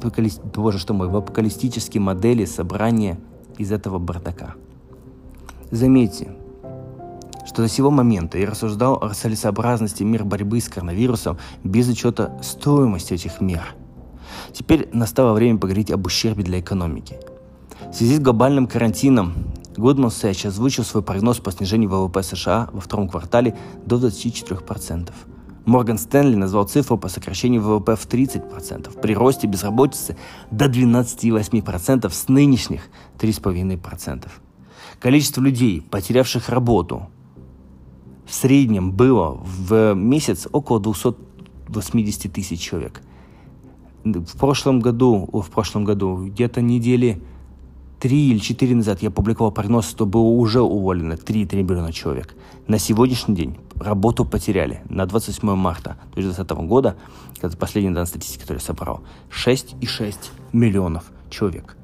Боже, 0.55 0.79
что 0.79 0.95
мой, 0.95 1.09
в 1.09 1.17
апокалистические 1.17 2.01
модели 2.01 2.45
собрания 2.45 3.19
из 3.59 3.73
этого 3.73 3.99
бардака. 3.99 4.55
Заметьте, 5.73 6.37
что 7.45 7.63
до 7.63 7.69
сего 7.69 7.91
момента 7.91 8.39
я 8.39 8.49
рассуждал 8.49 8.95
о 9.03 9.13
целесообразности 9.13 10.05
мер 10.05 10.23
борьбы 10.23 10.61
с 10.61 10.69
коронавирусом 10.69 11.37
без 11.65 11.89
учета 11.89 12.39
стоимости 12.45 13.15
этих 13.15 13.41
мер. 13.41 13.75
Теперь 14.53 14.89
настало 14.93 15.33
время 15.33 15.59
поговорить 15.59 15.91
об 15.91 16.07
ущербе 16.07 16.45
для 16.45 16.61
экономики. 16.61 17.19
В 17.91 17.93
связи 17.93 18.15
с 18.15 18.21
глобальным 18.21 18.69
карантином 18.69 19.35
Goldman 19.75 20.11
Sachs 20.11 20.47
озвучил 20.47 20.85
свой 20.85 21.03
прогноз 21.03 21.39
по 21.39 21.51
снижению 21.51 21.91
ВВП 21.91 22.23
США 22.23 22.69
во 22.73 22.81
втором 22.81 23.09
квартале 23.09 23.59
до 23.85 23.97
24%. 23.97 25.11
Морган 25.67 25.99
Стэнли 25.99 26.37
назвал 26.37 26.65
цифру 26.69 26.97
по 26.97 27.09
сокращению 27.09 27.61
ВВП 27.61 27.97
в 27.97 28.09
30%, 28.09 29.01
при 29.01 29.15
росте 29.15 29.49
безработицы 29.49 30.17
до 30.53 30.67
12,8% 30.67 32.09
с 32.09 32.29
нынешних 32.29 32.89
3,5%. 33.19 34.29
Количество 35.01 35.41
людей, 35.43 35.83
потерявших 35.83 36.49
работу, 36.51 37.09
в 38.27 38.33
среднем 38.35 38.93
было 38.93 39.41
в 39.43 39.95
месяц 39.95 40.47
около 40.53 40.79
280 40.79 42.33
тысяч 42.33 42.61
человек. 42.61 43.03
В 44.05 44.39
прошлом 44.39 44.79
году, 44.79 45.29
в 45.33 45.51
прошлом 45.51 45.85
году 45.85 46.27
где-то 46.27 46.61
недели 46.61 47.21
три 47.99 48.31
или 48.31 48.39
четыре 48.39 48.75
назад 48.75 49.03
я 49.03 49.11
публиковал 49.11 49.53
прогноз, 49.53 49.89
что 49.89 50.07
было 50.07 50.23
уже 50.23 50.61
уволено 50.61 51.15
3,3 51.15 51.63
миллиона 51.63 51.93
человек. 51.93 52.35
На 52.67 52.79
сегодняшний 52.79 53.35
день 53.35 53.59
работу 53.79 54.25
потеряли 54.25 54.83
на 54.89 55.07
28 55.07 55.55
марта 55.55 55.97
2020 56.15 56.51
года, 56.67 56.97
это 57.41 57.57
последняя 57.57 57.91
данная 57.91 58.07
статистика, 58.07 58.43
которую 58.43 58.61
я 58.61 58.67
собрал, 58.67 59.03
6,6 59.31 60.17
миллионов 60.53 61.05
человек. 61.31 61.77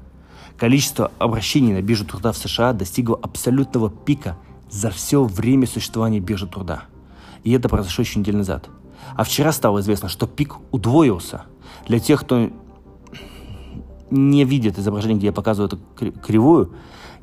Количество 0.57 1.11
обращений 1.19 1.73
на 1.73 1.81
биржу 1.81 2.05
труда 2.05 2.31
в 2.31 2.37
США 2.37 2.73
достигло 2.73 3.19
абсолютного 3.21 3.89
пика 3.89 4.37
за 4.69 4.91
все 4.91 5.23
время 5.23 5.67
существования 5.67 6.19
биржи 6.19 6.47
труда. 6.47 6.83
И 7.43 7.51
это 7.51 7.69
произошло 7.69 8.03
еще 8.03 8.19
неделю 8.19 8.39
назад. 8.39 8.69
А 9.15 9.23
вчера 9.23 9.51
стало 9.51 9.79
известно, 9.79 10.09
что 10.09 10.27
пик 10.27 10.55
удвоился. 10.71 11.43
Для 11.87 11.99
тех, 11.99 12.21
кто 12.21 12.49
не 14.13 14.45
видит 14.45 14.77
изображение, 14.77 15.17
где 15.17 15.27
я 15.27 15.33
показываю 15.33 15.67
эту 15.67 16.13
кривую, 16.21 16.73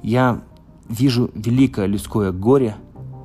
я 0.03 0.43
вижу 0.89 1.31
великое 1.35 1.87
людское 1.87 2.33
горе, 2.33 2.75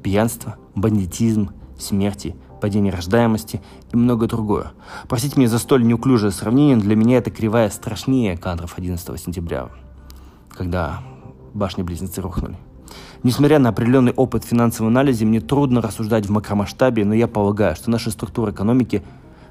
пьянство, 0.03 0.57
бандитизм, 0.75 1.49
смерти, 1.79 2.35
падение 2.61 2.93
рождаемости 2.93 3.61
и 3.91 3.97
многое 3.97 4.29
другое. 4.29 4.73
Простите 5.09 5.39
меня 5.39 5.49
за 5.49 5.57
столь 5.57 5.83
неуклюжее 5.85 6.31
сравнение, 6.31 6.77
для 6.77 6.95
меня 6.95 7.17
эта 7.17 7.31
кривая 7.31 7.69
страшнее 7.71 8.37
кадров 8.37 8.75
11 8.77 9.19
сентября, 9.19 9.69
когда 10.49 11.01
башни-близнецы 11.55 12.21
рухнули. 12.21 12.57
Несмотря 13.23 13.57
на 13.57 13.69
определенный 13.69 14.11
опыт 14.11 14.43
в 14.43 14.47
финансовом 14.47 14.91
анализе, 14.91 15.25
мне 15.25 15.41
трудно 15.41 15.81
рассуждать 15.81 16.27
в 16.27 16.29
макромасштабе, 16.29 17.03
но 17.03 17.15
я 17.15 17.27
полагаю, 17.27 17.75
что 17.75 17.89
наша 17.89 18.11
структура 18.11 18.51
экономики 18.51 19.01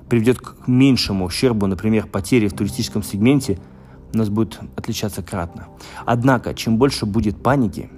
приведет 0.08 0.38
к 0.38 0.68
меньшему 0.68 1.24
ущербу, 1.24 1.66
например, 1.66 2.06
потери 2.06 2.46
в 2.46 2.52
туристическом 2.52 3.02
сегменте– 3.02 3.58
у 4.14 4.18
нас 4.18 4.28
будет 4.28 4.58
отличаться 4.76 5.22
кратно. 5.22 5.68
Однако, 6.06 6.54
чем 6.54 6.78
больше 6.78 7.06
будет 7.06 7.42
паники, 7.42 7.90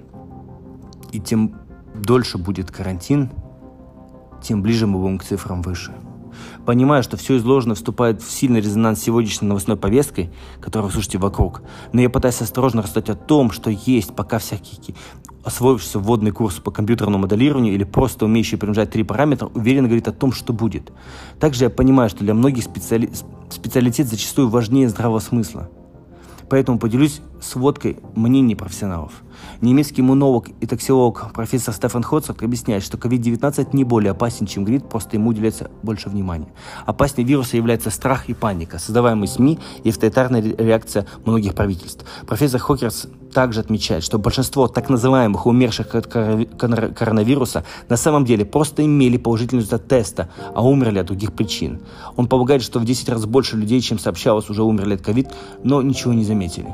и 1.11 1.19
тем 1.19 1.55
дольше 1.95 2.37
будет 2.37 2.71
карантин, 2.71 3.31
тем 4.41 4.61
ближе 4.61 4.87
мы 4.87 4.99
будем 4.99 5.17
к 5.17 5.23
цифрам 5.23 5.61
выше. 5.61 5.93
Понимаю, 6.65 7.01
что 7.01 7.17
все 7.17 7.37
изложено 7.37 7.75
вступает 7.75 8.21
в 8.21 8.29
сильный 8.29 8.59
резонанс 8.59 9.01
сегодняшней 9.01 9.47
новостной 9.47 9.77
повесткой, 9.77 10.29
которую 10.61 10.87
вы 10.87 10.93
слушаете 10.93 11.17
вокруг, 11.17 11.61
но 11.93 12.01
я 12.01 12.09
пытаюсь 12.09 12.41
осторожно 12.41 12.81
рассказать 12.81 13.09
о 13.09 13.15
том, 13.15 13.51
что 13.51 13.69
есть 13.69 14.15
пока 14.15 14.37
всякие 14.37 14.95
освоившийся 15.43 15.99
вводный 15.99 16.31
курс 16.31 16.55
по 16.55 16.71
компьютерному 16.71 17.19
моделированию 17.19 17.73
или 17.73 17.85
просто 17.85 18.25
умеющий 18.25 18.57
приближать 18.57 18.91
три 18.91 19.03
параметра, 19.03 19.49
уверенно 19.53 19.87
говорит 19.87 20.09
о 20.09 20.11
том, 20.11 20.33
что 20.33 20.51
будет. 20.51 20.91
Также 21.39 21.63
я 21.63 21.69
понимаю, 21.69 22.09
что 22.09 22.19
для 22.19 22.33
многих 22.33 22.65
специали... 22.65 23.09
специалитет 23.49 24.07
зачастую 24.07 24.49
важнее 24.49 24.89
здравого 24.89 25.19
смысла. 25.19 25.69
Поэтому 26.49 26.79
поделюсь 26.79 27.21
сводкой 27.41 27.97
мнений 28.15 28.55
профессионалов. 28.55 29.23
Немецкий 29.61 30.01
иммунолог 30.01 30.49
и 30.61 30.65
токсилог 30.65 31.31
профессор 31.33 31.73
Стефан 31.73 32.03
Хоцерк 32.03 32.43
объясняет, 32.43 32.83
что 32.83 32.97
COVID-19 32.97 33.69
не 33.73 33.83
более 33.83 34.11
опасен, 34.11 34.45
чем 34.45 34.65
грипп, 34.65 34.87
просто 34.87 35.17
ему 35.17 35.29
уделяется 35.29 35.71
больше 35.83 36.09
внимания. 36.09 36.47
Опаснее 36.85 37.27
вируса 37.27 37.57
является 37.57 37.89
страх 37.89 38.29
и 38.29 38.33
паника, 38.33 38.79
создаваемые 38.79 39.27
СМИ 39.27 39.59
и 39.83 39.89
авторитарная 39.89 40.41
реакция 40.41 41.05
многих 41.25 41.55
правительств. 41.55 42.05
Профессор 42.27 42.59
Хокерс 42.59 43.07
также 43.33 43.59
отмечает, 43.59 44.03
что 44.03 44.17
большинство 44.17 44.67
так 44.67 44.89
называемых 44.89 45.45
умерших 45.45 45.93
от 45.95 46.07
коронавируса 46.07 47.65
на 47.89 47.97
самом 47.97 48.25
деле 48.25 48.45
просто 48.45 48.85
имели 48.85 49.17
положительный 49.17 49.59
результат 49.59 49.87
теста, 49.87 50.29
а 50.55 50.65
умерли 50.65 50.99
от 50.99 51.07
других 51.07 51.33
причин. 51.33 51.81
Он 52.15 52.27
полагает, 52.27 52.63
что 52.63 52.79
в 52.79 52.85
10 52.85 53.09
раз 53.09 53.25
больше 53.25 53.57
людей, 53.57 53.81
чем 53.81 53.99
сообщалось, 53.99 54.49
уже 54.49 54.63
умерли 54.63 54.95
от 54.95 55.01
ковид, 55.01 55.29
но 55.63 55.81
ничего 55.81 56.13
не 56.13 56.23
заметили. 56.23 56.73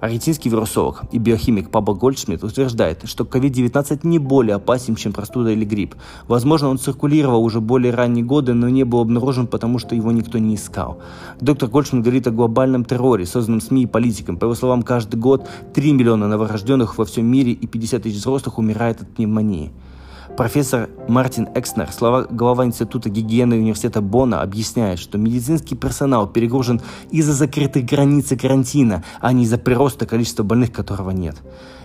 Аргентинский 0.00 0.50
вирусолог 0.50 1.02
и 1.12 1.18
биохимик 1.18 1.70
Пабло 1.70 1.94
Гольдшмидт 1.94 2.44
утверждает, 2.44 3.02
что 3.04 3.24
COVID-19 3.24 4.00
не 4.04 4.18
более 4.18 4.56
опасен, 4.56 4.96
чем 4.96 5.12
простуда 5.12 5.50
или 5.50 5.64
грипп. 5.64 5.94
Возможно, 6.26 6.68
он 6.68 6.78
циркулировал 6.78 7.42
уже 7.42 7.60
более 7.60 7.92
ранние 7.92 8.24
годы, 8.24 8.54
но 8.54 8.68
не 8.68 8.84
был 8.84 9.00
обнаружен, 9.00 9.46
потому 9.46 9.78
что 9.78 9.94
его 9.94 10.12
никто 10.12 10.38
не 10.38 10.54
искал. 10.54 10.98
Доктор 11.40 11.68
Гольдшмидт 11.68 12.04
говорит 12.04 12.26
о 12.26 12.30
глобальном 12.30 12.84
терроре, 12.84 13.26
созданном 13.26 13.60
СМИ 13.60 13.82
и 13.82 13.86
политикам. 13.86 14.36
По 14.36 14.44
его 14.44 14.54
словам, 14.54 14.82
каждый 14.82 15.16
год 15.16 15.48
3 15.74 15.92
миллиона 15.92 16.28
новорожденных 16.28 16.98
во 16.98 17.04
всем 17.04 17.26
мире 17.26 17.52
и 17.52 17.66
50 17.66 18.02
тысяч 18.02 18.18
взрослых 18.18 18.58
умирает 18.58 19.02
от 19.02 19.08
пневмонии. 19.08 19.72
Профессор 20.38 20.88
Мартин 21.08 21.48
Экснер, 21.56 21.88
глава 22.30 22.64
Института 22.64 23.10
гигиены 23.10 23.56
университета 23.56 24.00
Бона, 24.00 24.40
объясняет, 24.40 25.00
что 25.00 25.18
медицинский 25.18 25.74
персонал 25.74 26.28
перегружен 26.28 26.80
из-за 27.10 27.32
закрытых 27.32 27.84
границ 27.84 28.28
карантина, 28.40 29.02
а 29.20 29.32
не 29.32 29.42
из-за 29.42 29.58
прироста 29.58 30.06
количества 30.06 30.44
больных, 30.44 30.70
которого 30.70 31.10
нет. 31.10 31.34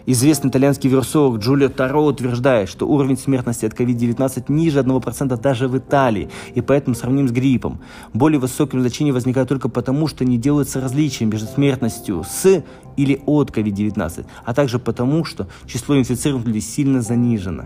Известный 0.06 0.52
итальянский 0.52 0.88
вирусолог 0.88 1.40
Джулио 1.40 1.70
Таро 1.70 2.06
утверждает, 2.06 2.70
что 2.70 2.88
уровень 2.88 3.18
смертности 3.18 3.66
от 3.66 3.74
COVID-19 3.74 4.44
ниже 4.50 4.82
1% 4.82 5.42
даже 5.42 5.68
в 5.68 5.76
Италии, 5.76 6.30
и 6.54 6.62
поэтому 6.62 6.96
сравним 6.96 7.28
с 7.28 7.32
гриппом. 7.32 7.82
Более 8.14 8.40
высоким 8.40 8.82
значения 8.82 9.14
возникает 9.14 9.50
только 9.50 9.68
потому, 9.68 10.06
что 10.06 10.26
не 10.26 10.38
делается 10.38 10.80
различия 10.80 11.26
между 11.26 11.48
смертностью 11.48 12.24
с 12.24 12.64
или 12.98 13.20
от 13.26 13.50
COVID-19, 13.50 14.28
а 14.46 14.54
также 14.54 14.78
потому, 14.78 15.26
что 15.26 15.48
число 15.66 15.98
инфицированных 15.98 16.46
людей 16.46 16.62
сильно 16.62 17.02
занижено. 17.02 17.64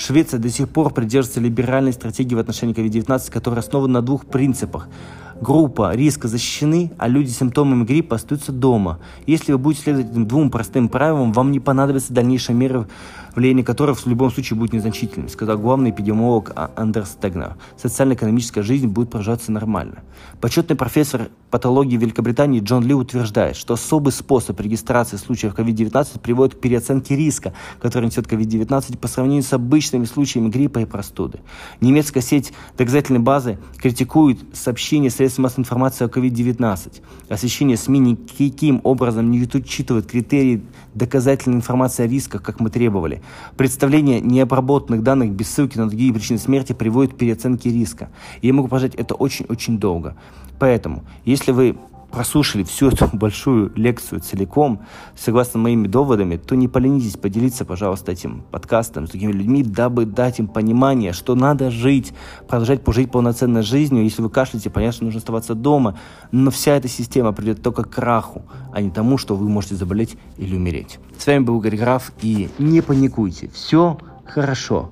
Швеция 0.00 0.40
до 0.40 0.48
сих 0.48 0.70
пор 0.70 0.94
придерживается 0.94 1.40
либеральной 1.40 1.92
стратегии 1.92 2.34
в 2.34 2.38
отношении 2.38 2.74
COVID-19, 2.74 3.30
которая 3.30 3.60
основана 3.60 3.94
на 3.94 4.02
двух 4.02 4.24
принципах– 4.24 4.88
группа 5.40 5.94
риска 5.94 6.28
защищены, 6.28 6.92
а 6.98 7.08
люди 7.08 7.30
с 7.30 7.38
симптомами 7.38 7.84
гриппа 7.84 8.16
остаются 8.16 8.52
дома. 8.52 8.98
Если 9.26 9.52
вы 9.52 9.58
будете 9.58 9.84
следовать 9.84 10.10
этим 10.10 10.26
двум 10.26 10.50
простым 10.50 10.88
правилам, 10.88 11.32
вам 11.32 11.50
не 11.50 11.60
понадобятся 11.60 12.12
дальнейшие 12.12 12.56
меры 12.56 12.86
влияние 13.34 13.64
которых 13.64 13.98
в 13.98 14.06
любом 14.06 14.30
случае 14.30 14.58
будет 14.58 14.72
незначительным, 14.72 15.28
сказал 15.28 15.58
главный 15.58 15.90
эпидемиолог 15.90 16.52
а- 16.54 16.70
Андерс 16.76 17.10
Стегнер. 17.10 17.56
Социально-экономическая 17.76 18.62
жизнь 18.62 18.86
будет 18.86 19.10
продолжаться 19.10 19.52
нормально. 19.52 20.02
Почетный 20.40 20.76
профессор 20.76 21.28
патологии 21.50 21.96
Великобритании 21.96 22.60
Джон 22.60 22.86
Ли 22.86 22.94
утверждает, 22.94 23.56
что 23.56 23.74
особый 23.74 24.12
способ 24.12 24.60
регистрации 24.60 25.16
случаев 25.16 25.54
COVID-19 25.54 26.20
приводит 26.20 26.54
к 26.54 26.60
переоценке 26.60 27.16
риска, 27.16 27.52
который 27.80 28.06
несет 28.06 28.26
COVID-19 28.26 28.98
по 28.98 29.08
сравнению 29.08 29.42
с 29.42 29.52
обычными 29.52 30.04
случаями 30.04 30.48
гриппа 30.48 30.80
и 30.80 30.84
простуды. 30.84 31.40
Немецкая 31.80 32.20
сеть 32.20 32.52
доказательной 32.78 33.20
базы 33.20 33.58
критикует 33.76 34.38
сообщения 34.52 35.10
средств 35.10 35.38
массовой 35.38 35.62
информации 35.62 36.04
о 36.04 36.08
COVID-19. 36.08 37.02
Освещение 37.28 37.76
СМИ 37.76 37.98
никаким 37.98 38.80
образом 38.84 39.30
не 39.30 39.40
учитывает 39.40 40.06
критерии 40.06 40.62
доказательной 40.94 41.56
информации 41.56 42.04
о 42.04 42.06
рисках, 42.06 42.42
как 42.42 42.60
мы 42.60 42.70
требовали. 42.70 43.19
Представление 43.56 44.20
необработанных 44.20 45.02
данных 45.02 45.32
без 45.32 45.48
ссылки 45.48 45.78
на 45.78 45.88
другие 45.88 46.12
причины 46.12 46.38
смерти 46.38 46.72
приводит 46.72 47.14
к 47.14 47.16
переоценке 47.16 47.70
риска. 47.70 48.10
И 48.40 48.48
я 48.48 48.52
могу 48.52 48.68
пожать 48.68 48.94
это 48.94 49.14
очень-очень 49.14 49.78
долго. 49.78 50.16
Поэтому, 50.58 51.04
если 51.24 51.52
вы 51.52 51.76
прослушали 52.10 52.62
всю 52.62 52.88
эту 52.88 53.08
большую 53.12 53.72
лекцию 53.76 54.20
целиком, 54.20 54.80
согласно 55.16 55.60
моими 55.60 55.86
доводами, 55.86 56.36
то 56.36 56.54
не 56.54 56.68
поленитесь 56.68 57.16
поделиться, 57.16 57.64
пожалуйста, 57.64 58.12
этим 58.12 58.42
подкастом 58.50 59.06
с 59.06 59.10
другими 59.10 59.32
людьми, 59.32 59.62
дабы 59.62 60.04
дать 60.04 60.38
им 60.38 60.48
понимание, 60.48 61.12
что 61.12 61.34
надо 61.34 61.70
жить, 61.70 62.12
продолжать 62.48 62.82
пожить 62.82 63.10
полноценной 63.10 63.62
жизнью. 63.62 64.04
Если 64.04 64.22
вы 64.22 64.30
кашляете, 64.30 64.70
понятно, 64.70 64.92
что 64.92 65.04
нужно 65.04 65.18
оставаться 65.18 65.54
дома, 65.54 65.98
но 66.32 66.50
вся 66.50 66.76
эта 66.76 66.88
система 66.88 67.32
придет 67.32 67.62
только 67.62 67.84
к 67.84 67.90
краху, 67.90 68.42
а 68.72 68.80
не 68.80 68.90
тому, 68.90 69.18
что 69.18 69.36
вы 69.36 69.48
можете 69.48 69.76
заболеть 69.76 70.16
или 70.36 70.56
умереть. 70.56 70.98
С 71.18 71.26
вами 71.26 71.40
был 71.40 71.58
Игорь 71.58 71.76
Граф, 71.76 72.12
и 72.22 72.48
не 72.58 72.80
паникуйте, 72.80 73.48
все 73.48 73.98
хорошо. 74.24 74.90